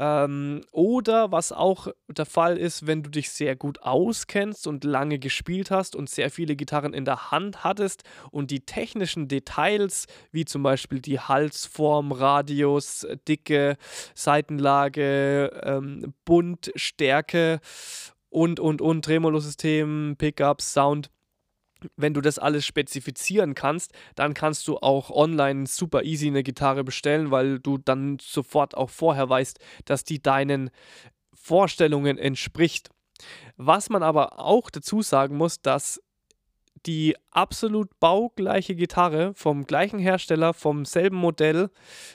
Ähm, 0.00 0.60
oder 0.70 1.32
was 1.32 1.50
auch 1.50 1.88
der 2.06 2.24
Fall 2.24 2.56
ist, 2.56 2.86
wenn 2.86 3.02
du 3.02 3.10
dich 3.10 3.30
sehr 3.30 3.56
gut 3.56 3.82
auskennst 3.82 4.68
und 4.68 4.84
lange 4.84 5.18
gespielt 5.18 5.72
hast 5.72 5.96
und 5.96 6.08
sehr 6.08 6.30
viele 6.30 6.54
Gitarren 6.54 6.94
in 6.94 7.04
der 7.04 7.32
Hand 7.32 7.64
hattest 7.64 8.04
und 8.30 8.52
die 8.52 8.60
technischen 8.60 9.26
Details, 9.26 10.06
wie 10.30 10.44
zum 10.44 10.62
Beispiel 10.62 11.00
die 11.00 11.18
Halsform, 11.18 12.12
Radius, 12.12 13.08
Dicke, 13.26 13.76
Seitenlage, 14.14 15.50
ähm, 15.64 16.14
Bund, 16.24 16.70
Stärke 16.76 17.58
und, 18.30 18.60
und, 18.60 18.80
und, 18.80 19.04
Tremolo-System, 19.04 20.14
Pickups, 20.16 20.74
Sound, 20.74 21.10
wenn 21.96 22.14
du 22.14 22.20
das 22.20 22.38
alles 22.38 22.66
spezifizieren 22.66 23.54
kannst, 23.54 23.92
dann 24.14 24.34
kannst 24.34 24.66
du 24.68 24.78
auch 24.78 25.10
online 25.10 25.66
super 25.66 26.02
easy 26.02 26.28
eine 26.28 26.42
Gitarre 26.42 26.84
bestellen, 26.84 27.30
weil 27.30 27.58
du 27.58 27.78
dann 27.78 28.18
sofort 28.20 28.76
auch 28.76 28.90
vorher 28.90 29.28
weißt, 29.28 29.58
dass 29.84 30.04
die 30.04 30.22
deinen 30.22 30.70
Vorstellungen 31.34 32.18
entspricht. 32.18 32.90
Was 33.56 33.90
man 33.90 34.02
aber 34.02 34.38
auch 34.38 34.70
dazu 34.70 35.02
sagen 35.02 35.36
muss, 35.36 35.60
dass 35.60 36.00
die 36.86 37.16
absolut 37.30 37.98
baugleiche 37.98 38.74
Gitarre 38.74 39.34
vom 39.34 39.64
gleichen 39.64 39.98
Hersteller, 39.98 40.54
vom 40.54 40.84
selben 40.84 41.16
Modell 41.16 41.70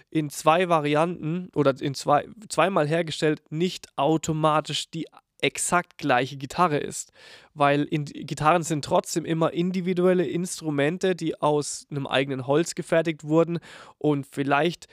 in 0.10 0.30
zwei 0.30 0.69
Varianten 0.69 1.49
oder 1.54 1.80
in 1.80 1.93
zwei, 1.93 2.28
zweimal 2.49 2.88
hergestellt, 2.88 3.41
nicht 3.49 3.88
automatisch 3.97 4.89
die 4.89 5.06
exakt 5.43 5.97
gleiche 5.97 6.38
Gitarre 6.38 6.77
ist. 6.77 7.12
Weil 7.53 7.84
in, 7.84 8.06
Gitarren 8.06 8.63
sind 8.63 8.86
trotzdem 8.86 9.25
immer 9.25 9.53
individuelle 9.53 10.25
Instrumente, 10.25 11.15
die 11.15 11.39
aus 11.41 11.86
einem 11.91 12.08
eigenen 12.08 12.47
Holz 12.47 12.75
gefertigt 12.75 13.23
wurden. 13.23 13.60
Und 13.97 14.25
vielleicht 14.25 14.88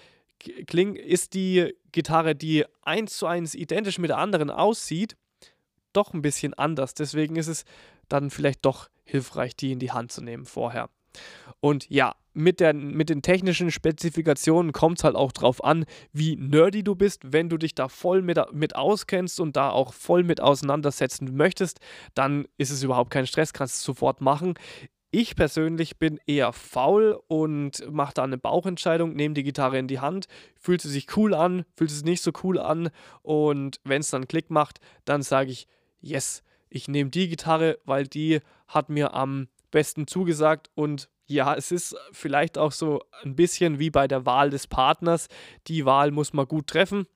kling, 0.67 0.97
ist 0.97 1.35
die 1.35 1.75
Gitarre, 1.93 2.35
die 2.35 2.65
eins 2.83 3.17
zu 3.17 3.27
eins 3.27 3.55
identisch 3.55 3.99
mit 3.99 4.11
der 4.11 4.19
anderen 4.19 4.51
aussieht, 4.51 5.17
doch 5.93 6.13
ein 6.13 6.23
bisschen 6.23 6.55
anders. 6.55 6.95
Deswegen 6.95 7.37
ist 7.37 7.49
es 7.49 7.65
dann 8.09 8.31
vielleicht 8.31 8.65
doch 8.65 8.91
hilfreich, 9.05 9.57
die 9.57 9.73
in 9.73 9.79
die 9.79 9.93
Hand 9.93 10.13
zu 10.13 10.23
nehmen 10.23 10.47
vorher. 10.47 10.91
Und 11.61 11.89
ja, 11.91 12.15
mit, 12.33 12.61
der, 12.61 12.75
mit 12.75 13.11
den 13.11 13.23
technischen 13.23 13.71
Spezifikationen 13.71 14.73
kommt 14.73 14.99
es 14.99 15.05
halt 15.05 15.17
auch 15.17 15.33
drauf 15.33 15.63
an, 15.65 15.85
wie 16.13 16.37
nerdy 16.37 16.83
du 16.83 16.95
bist. 16.95 17.33
Wenn 17.33 17.49
du 17.49 17.59
dich 17.59 17.75
da 17.75 17.89
voll 17.89 18.23
mit, 18.23 18.39
mit 18.53 18.77
auskennst 18.77 19.41
und 19.41 19.57
da 19.57 19.71
auch 19.71 19.93
voll 19.93 20.23
mit 20.23 20.41
auseinandersetzen 20.41 21.37
möchtest, 21.37 21.81
dann 22.15 22.47
ist 22.57 22.71
es 22.71 22.83
überhaupt 22.83 23.11
kein 23.11 23.27
Stress, 23.27 23.53
kannst 23.53 23.77
es 23.77 23.83
sofort 23.83 24.21
machen. 24.21 24.55
Ich 25.13 25.35
persönlich 25.35 25.99
bin 25.99 26.21
eher 26.27 26.53
faul 26.53 27.21
und 27.27 27.85
mache 27.91 28.15
da 28.15 28.23
eine 28.23 28.39
Bauchentscheidung, 28.39 29.13
nehme 29.15 29.35
die 29.35 29.43
Gitarre 29.43 29.77
in 29.77 29.89
die 29.89 29.99
Hand, 29.99 30.27
fühlt 30.57 30.81
sie 30.81 30.89
sich 30.89 31.17
cool 31.17 31.35
an, 31.35 31.65
fühlt 31.75 31.91
sie 31.91 31.97
sich 31.97 32.05
nicht 32.05 32.23
so 32.23 32.31
cool 32.45 32.61
an 32.61 32.91
und 33.23 33.81
wenn 33.83 34.03
es 34.03 34.11
dann 34.11 34.29
Klick 34.29 34.51
macht, 34.51 34.79
dann 35.05 35.23
sage 35.23 35.51
ich, 35.51 35.67
yes, 36.01 36.45
ich 36.69 36.87
nehme 36.87 37.11
die 37.11 37.27
Gitarre, 37.27 37.79
weil 37.85 38.07
die 38.07 38.39
hat 38.69 38.89
mir 38.89 39.13
am 39.13 39.49
besten 39.71 40.07
zugesagt 40.07 40.71
und 40.75 41.09
ja, 41.27 41.55
es 41.55 41.71
ist 41.71 41.97
vielleicht 42.11 42.59
auch 42.59 42.73
so 42.73 43.03
ein 43.23 43.37
bisschen 43.37 43.79
wie 43.79 43.91
bei 43.91 44.09
der 44.09 44.27
Wahl 44.27 44.51
des 44.51 44.67
Partners. 44.67 45.29
Die 45.69 45.85
Wahl 45.85 46.11
muss 46.11 46.33
man 46.33 46.47
gut 46.47 46.67
treffen. 46.67 47.07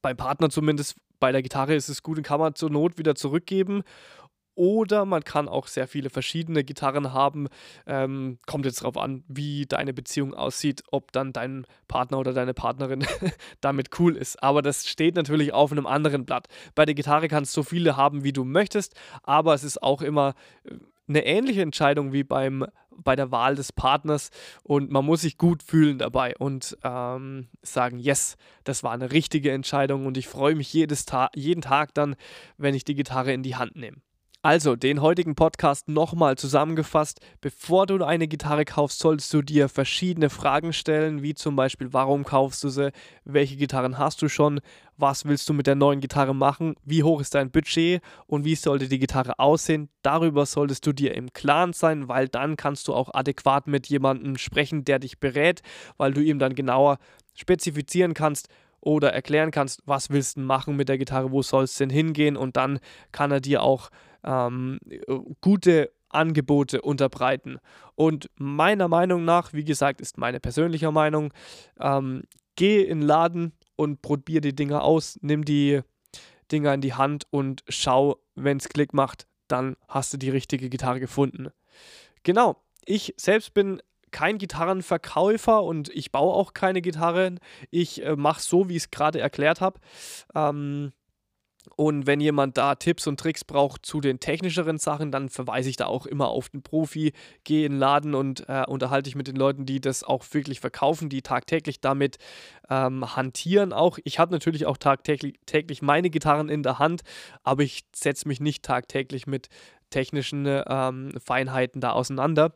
Beim 0.00 0.16
Partner 0.16 0.50
zumindest, 0.50 0.96
bei 1.20 1.30
der 1.30 1.40
Gitarre 1.40 1.76
ist 1.76 1.88
es 1.88 2.02
gut 2.02 2.18
und 2.18 2.24
kann 2.24 2.40
man 2.40 2.56
zur 2.56 2.70
Not 2.70 2.98
wieder 2.98 3.14
zurückgeben. 3.14 3.84
Oder 4.54 5.06
man 5.06 5.24
kann 5.24 5.48
auch 5.48 5.66
sehr 5.66 5.86
viele 5.86 6.10
verschiedene 6.10 6.62
Gitarren 6.62 7.12
haben. 7.12 7.48
Ähm, 7.86 8.38
kommt 8.46 8.66
jetzt 8.66 8.82
darauf 8.82 8.98
an, 8.98 9.24
wie 9.26 9.66
deine 9.66 9.94
Beziehung 9.94 10.34
aussieht, 10.34 10.82
ob 10.90 11.12
dann 11.12 11.32
dein 11.32 11.64
Partner 11.88 12.18
oder 12.18 12.34
deine 12.34 12.52
Partnerin 12.52 13.06
damit 13.60 13.98
cool 13.98 14.16
ist. 14.16 14.42
Aber 14.42 14.60
das 14.60 14.86
steht 14.86 15.14
natürlich 15.14 15.54
auf 15.54 15.72
einem 15.72 15.86
anderen 15.86 16.26
Blatt. 16.26 16.48
Bei 16.74 16.84
der 16.84 16.94
Gitarre 16.94 17.28
kannst 17.28 17.56
du 17.56 17.62
so 17.62 17.68
viele 17.68 17.96
haben, 17.96 18.24
wie 18.24 18.32
du 18.32 18.44
möchtest, 18.44 18.94
aber 19.22 19.54
es 19.54 19.64
ist 19.64 19.82
auch 19.82 20.02
immer 20.02 20.34
äh, 20.64 20.74
eine 21.12 21.24
ähnliche 21.26 21.62
Entscheidung 21.62 22.12
wie 22.12 22.24
beim 22.24 22.66
bei 22.96 23.16
der 23.16 23.30
Wahl 23.30 23.54
des 23.54 23.72
Partners 23.72 24.30
und 24.62 24.90
man 24.90 25.04
muss 25.04 25.22
sich 25.22 25.38
gut 25.38 25.62
fühlen 25.62 25.98
dabei 25.98 26.36
und 26.36 26.76
ähm, 26.84 27.48
sagen, 27.62 27.98
yes, 27.98 28.36
das 28.64 28.82
war 28.82 28.92
eine 28.92 29.12
richtige 29.12 29.50
Entscheidung 29.50 30.06
und 30.06 30.16
ich 30.16 30.28
freue 30.28 30.54
mich 30.54 30.72
jedes 30.72 31.04
Ta 31.06 31.30
jeden 31.34 31.62
Tag 31.62 31.94
dann, 31.94 32.16
wenn 32.58 32.74
ich 32.74 32.84
die 32.84 32.94
Gitarre 32.94 33.32
in 33.32 33.42
die 33.42 33.56
Hand 33.56 33.76
nehme. 33.76 33.96
Also, 34.44 34.74
den 34.74 35.00
heutigen 35.00 35.36
Podcast 35.36 35.86
nochmal 35.86 36.36
zusammengefasst. 36.36 37.20
Bevor 37.40 37.86
du 37.86 38.02
eine 38.02 38.26
Gitarre 38.26 38.64
kaufst, 38.64 38.98
solltest 38.98 39.32
du 39.32 39.40
dir 39.40 39.68
verschiedene 39.68 40.30
Fragen 40.30 40.72
stellen, 40.72 41.22
wie 41.22 41.34
zum 41.34 41.54
Beispiel, 41.54 41.92
warum 41.92 42.24
kaufst 42.24 42.64
du 42.64 42.68
sie, 42.68 42.90
welche 43.24 43.54
Gitarren 43.54 43.98
hast 43.98 44.20
du 44.20 44.28
schon, 44.28 44.60
was 44.96 45.26
willst 45.26 45.48
du 45.48 45.52
mit 45.52 45.68
der 45.68 45.76
neuen 45.76 46.00
Gitarre 46.00 46.34
machen, 46.34 46.74
wie 46.84 47.04
hoch 47.04 47.20
ist 47.20 47.36
dein 47.36 47.52
Budget? 47.52 48.02
Und 48.26 48.44
wie 48.44 48.56
sollte 48.56 48.88
die 48.88 48.98
Gitarre 48.98 49.38
aussehen. 49.38 49.88
Darüber 50.02 50.44
solltest 50.44 50.84
du 50.88 50.92
dir 50.92 51.14
im 51.14 51.32
Klaren 51.32 51.72
sein, 51.72 52.08
weil 52.08 52.26
dann 52.26 52.56
kannst 52.56 52.88
du 52.88 52.94
auch 52.94 53.14
adäquat 53.14 53.68
mit 53.68 53.86
jemandem 53.86 54.38
sprechen, 54.38 54.84
der 54.84 54.98
dich 54.98 55.20
berät, 55.20 55.62
weil 55.98 56.12
du 56.14 56.20
ihm 56.20 56.40
dann 56.40 56.56
genauer 56.56 56.98
spezifizieren 57.36 58.12
kannst, 58.12 58.48
oder 58.84 59.12
erklären 59.12 59.52
kannst, 59.52 59.80
was 59.86 60.10
willst 60.10 60.36
du 60.36 60.40
machen 60.40 60.74
mit 60.74 60.88
der 60.88 60.98
Gitarre, 60.98 61.30
wo 61.30 61.40
soll 61.42 61.64
es 61.64 61.76
denn 61.76 61.88
hingehen? 61.88 62.36
Und 62.36 62.56
dann 62.56 62.80
kann 63.12 63.30
er 63.30 63.40
dir 63.40 63.62
auch 63.62 63.90
ähm, 64.24 64.78
gute 65.40 65.92
Angebote 66.08 66.82
unterbreiten. 66.82 67.58
Und 67.94 68.30
meiner 68.36 68.88
Meinung 68.88 69.24
nach, 69.24 69.52
wie 69.52 69.64
gesagt, 69.64 70.00
ist 70.00 70.18
meine 70.18 70.40
persönliche 70.40 70.92
Meinung, 70.92 71.32
ähm, 71.80 72.24
geh 72.56 72.82
in 72.82 73.00
den 73.00 73.06
Laden 73.06 73.52
und 73.76 74.02
probier 74.02 74.40
die 74.40 74.54
Dinger 74.54 74.82
aus, 74.82 75.18
nimm 75.22 75.44
die 75.44 75.80
Dinger 76.50 76.74
in 76.74 76.82
die 76.82 76.94
Hand 76.94 77.26
und 77.30 77.64
schau, 77.68 78.18
wenn 78.34 78.58
es 78.58 78.68
Klick 78.68 78.92
macht, 78.92 79.26
dann 79.48 79.76
hast 79.88 80.12
du 80.12 80.18
die 80.18 80.30
richtige 80.30 80.68
Gitarre 80.68 81.00
gefunden. 81.00 81.48
Genau, 82.22 82.56
ich 82.84 83.14
selbst 83.16 83.54
bin 83.54 83.82
kein 84.10 84.38
Gitarrenverkäufer 84.38 85.62
und 85.62 85.88
ich 85.88 86.12
baue 86.12 86.34
auch 86.34 86.52
keine 86.52 86.82
Gitarren. 86.82 87.40
Ich 87.70 88.04
äh, 88.04 88.14
mache 88.14 88.42
so, 88.42 88.68
wie 88.68 88.76
ich 88.76 88.84
es 88.84 88.90
gerade 88.90 89.20
erklärt 89.20 89.60
habe. 89.60 89.80
Ähm, 90.34 90.92
und 91.76 92.06
wenn 92.06 92.20
jemand 92.20 92.58
da 92.58 92.74
Tipps 92.74 93.06
und 93.06 93.18
Tricks 93.18 93.44
braucht 93.44 93.86
zu 93.86 94.00
den 94.00 94.20
technischeren 94.20 94.78
Sachen, 94.78 95.12
dann 95.12 95.28
verweise 95.28 95.70
ich 95.70 95.76
da 95.76 95.86
auch 95.86 96.06
immer 96.06 96.28
auf 96.28 96.48
den 96.48 96.62
Profi, 96.62 97.12
gehe 97.44 97.66
in 97.66 97.72
den 97.72 97.78
Laden 97.78 98.14
und 98.14 98.48
äh, 98.48 98.64
unterhalte 98.66 99.08
ich 99.08 99.14
mit 99.14 99.28
den 99.28 99.36
Leuten, 99.36 99.64
die 99.64 99.80
das 99.80 100.02
auch 100.02 100.24
wirklich 100.32 100.60
verkaufen, 100.60 101.08
die 101.08 101.22
tagtäglich 101.22 101.80
damit 101.80 102.18
ähm, 102.68 103.16
hantieren. 103.16 103.72
Auch 103.72 103.98
ich 104.04 104.18
habe 104.18 104.32
natürlich 104.32 104.66
auch 104.66 104.76
tagtäglich 104.76 105.34
täglich 105.46 105.82
meine 105.82 106.10
Gitarren 106.10 106.48
in 106.48 106.62
der 106.62 106.78
Hand, 106.78 107.02
aber 107.42 107.62
ich 107.62 107.84
setze 107.94 108.28
mich 108.28 108.40
nicht 108.40 108.64
tagtäglich 108.64 109.26
mit 109.26 109.48
technischen 109.92 110.44
ähm, 110.48 111.12
Feinheiten 111.24 111.80
da 111.80 111.92
auseinander. 111.92 112.54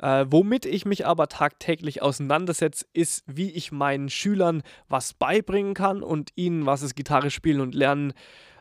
Äh, 0.00 0.26
womit 0.28 0.64
ich 0.64 0.86
mich 0.86 1.06
aber 1.06 1.28
tagtäglich 1.28 2.02
auseinandersetze, 2.02 2.86
ist, 2.92 3.24
wie 3.26 3.50
ich 3.50 3.72
meinen 3.72 4.08
Schülern 4.08 4.62
was 4.88 5.14
beibringen 5.14 5.74
kann 5.74 6.02
und 6.02 6.30
ihnen, 6.36 6.66
was 6.66 6.82
das 6.82 6.94
Gitarre 6.94 7.30
spielen 7.30 7.60
und 7.60 7.74
lernen 7.74 8.12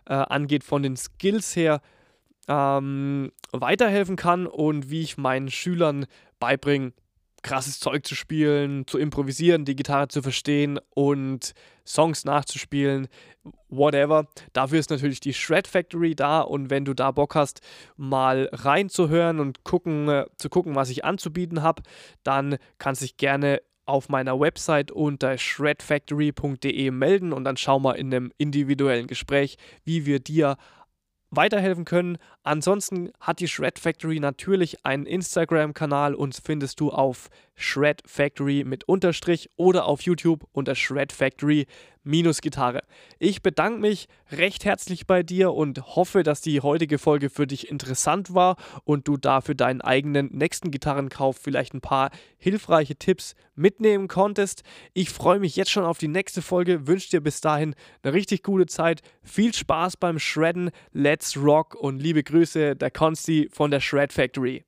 äh, 0.07 0.13
angeht, 0.13 0.63
von 0.63 0.81
den 0.81 0.97
Skills 0.97 1.55
her 1.55 1.81
ähm, 2.47 3.31
weiterhelfen 3.51 4.15
kann 4.15 4.47
und 4.47 4.89
wie 4.89 5.01
ich 5.01 5.17
meinen 5.17 5.51
Schülern 5.51 6.05
beibringen 6.39 6.93
krasses 7.45 7.79
Zeug 7.79 8.05
zu 8.05 8.15
spielen, 8.15 8.87
zu 8.87 8.97
improvisieren, 8.97 9.65
die 9.65 9.75
Gitarre 9.75 10.07
zu 10.07 10.23
verstehen 10.23 10.79
und 10.89 11.53
Songs 11.85 12.25
nachzuspielen, 12.25 13.07
whatever. 13.69 14.27
Dafür 14.53 14.79
ist 14.79 14.89
natürlich 14.89 15.19
die 15.19 15.33
Shred 15.33 15.67
Factory 15.67 16.15
da 16.15 16.41
und 16.41 16.71
wenn 16.71 16.85
du 16.85 16.95
da 16.95 17.11
Bock 17.11 17.35
hast, 17.35 17.61
mal 17.97 18.49
reinzuhören 18.51 19.39
und 19.39 19.63
gucken, 19.63 20.09
äh, 20.09 20.25
zu 20.37 20.49
gucken, 20.49 20.73
was 20.73 20.89
ich 20.89 21.05
anzubieten 21.05 21.61
habe, 21.61 21.83
dann 22.23 22.57
kannst 22.79 23.01
du 23.01 23.05
dich 23.05 23.17
gerne 23.17 23.61
auf 23.85 24.09
meiner 24.09 24.39
Website 24.39 24.91
unter 24.91 25.37
shredfactory.de 25.37 26.89
melden 26.89 27.31
und 27.31 27.43
dann 27.43 27.57
schau 27.57 27.79
mal 27.79 27.93
in 27.93 28.11
einem 28.11 28.31
individuellen 28.39 29.05
Gespräch, 29.05 29.57
wie 29.83 30.07
wir 30.07 30.19
dir 30.19 30.57
weiterhelfen 31.35 31.85
können. 31.85 32.17
Ansonsten 32.43 33.11
hat 33.19 33.39
die 33.39 33.47
Shred 33.47 33.79
Factory 33.79 34.19
natürlich 34.19 34.85
einen 34.85 35.05
Instagram-Kanal 35.05 36.15
und 36.15 36.39
findest 36.43 36.79
du 36.79 36.91
auf 36.91 37.29
Shred 37.55 38.01
Factory 38.05 38.63
mit 38.65 38.83
Unterstrich 38.85 39.49
oder 39.55 39.85
auf 39.85 40.01
YouTube 40.01 40.45
unter 40.51 40.75
Shred 40.75 41.11
Factory 41.11 41.67
minus 42.05 42.41
Gitarre. 42.41 42.83
Ich 43.19 43.41
bedanke 43.41 43.79
mich 43.79 44.07
recht 44.31 44.63
herzlich 44.63 45.07
bei 45.07 45.23
dir 45.23 45.53
und 45.53 45.95
hoffe, 45.95 46.23
dass 46.23 46.41
die 46.41 46.61
heutige 46.61 46.97
Folge 46.97 47.29
für 47.29 47.47
dich 47.47 47.69
interessant 47.69 48.33
war 48.33 48.55
und 48.83 49.07
du 49.07 49.17
da 49.17 49.41
für 49.41 49.55
deinen 49.55 49.81
eigenen 49.81 50.29
nächsten 50.31 50.71
Gitarrenkauf 50.71 51.37
vielleicht 51.37 51.73
ein 51.73 51.81
paar 51.81 52.11
hilfreiche 52.37 52.95
Tipps 52.95 53.35
mitnehmen 53.55 54.07
konntest. 54.07 54.63
Ich 54.93 55.09
freue 55.09 55.39
mich 55.39 55.55
jetzt 55.55 55.71
schon 55.71 55.83
auf 55.83 55.97
die 55.97 56.07
nächste 56.07 56.41
Folge, 56.41 56.87
wünsche 56.87 57.09
dir 57.09 57.21
bis 57.21 57.41
dahin 57.41 57.75
eine 58.03 58.13
richtig 58.13 58.43
gute 58.43 58.67
Zeit, 58.67 59.01
viel 59.23 59.53
Spaß 59.53 59.97
beim 59.97 60.19
Shredden, 60.19 60.71
let's 60.91 61.35
rock 61.37 61.75
und 61.75 61.99
liebe 61.99 62.23
Grüße, 62.23 62.75
der 62.75 62.91
Consti 62.91 63.49
von 63.51 63.71
der 63.71 63.79
Shred 63.79 64.13
Factory. 64.13 64.63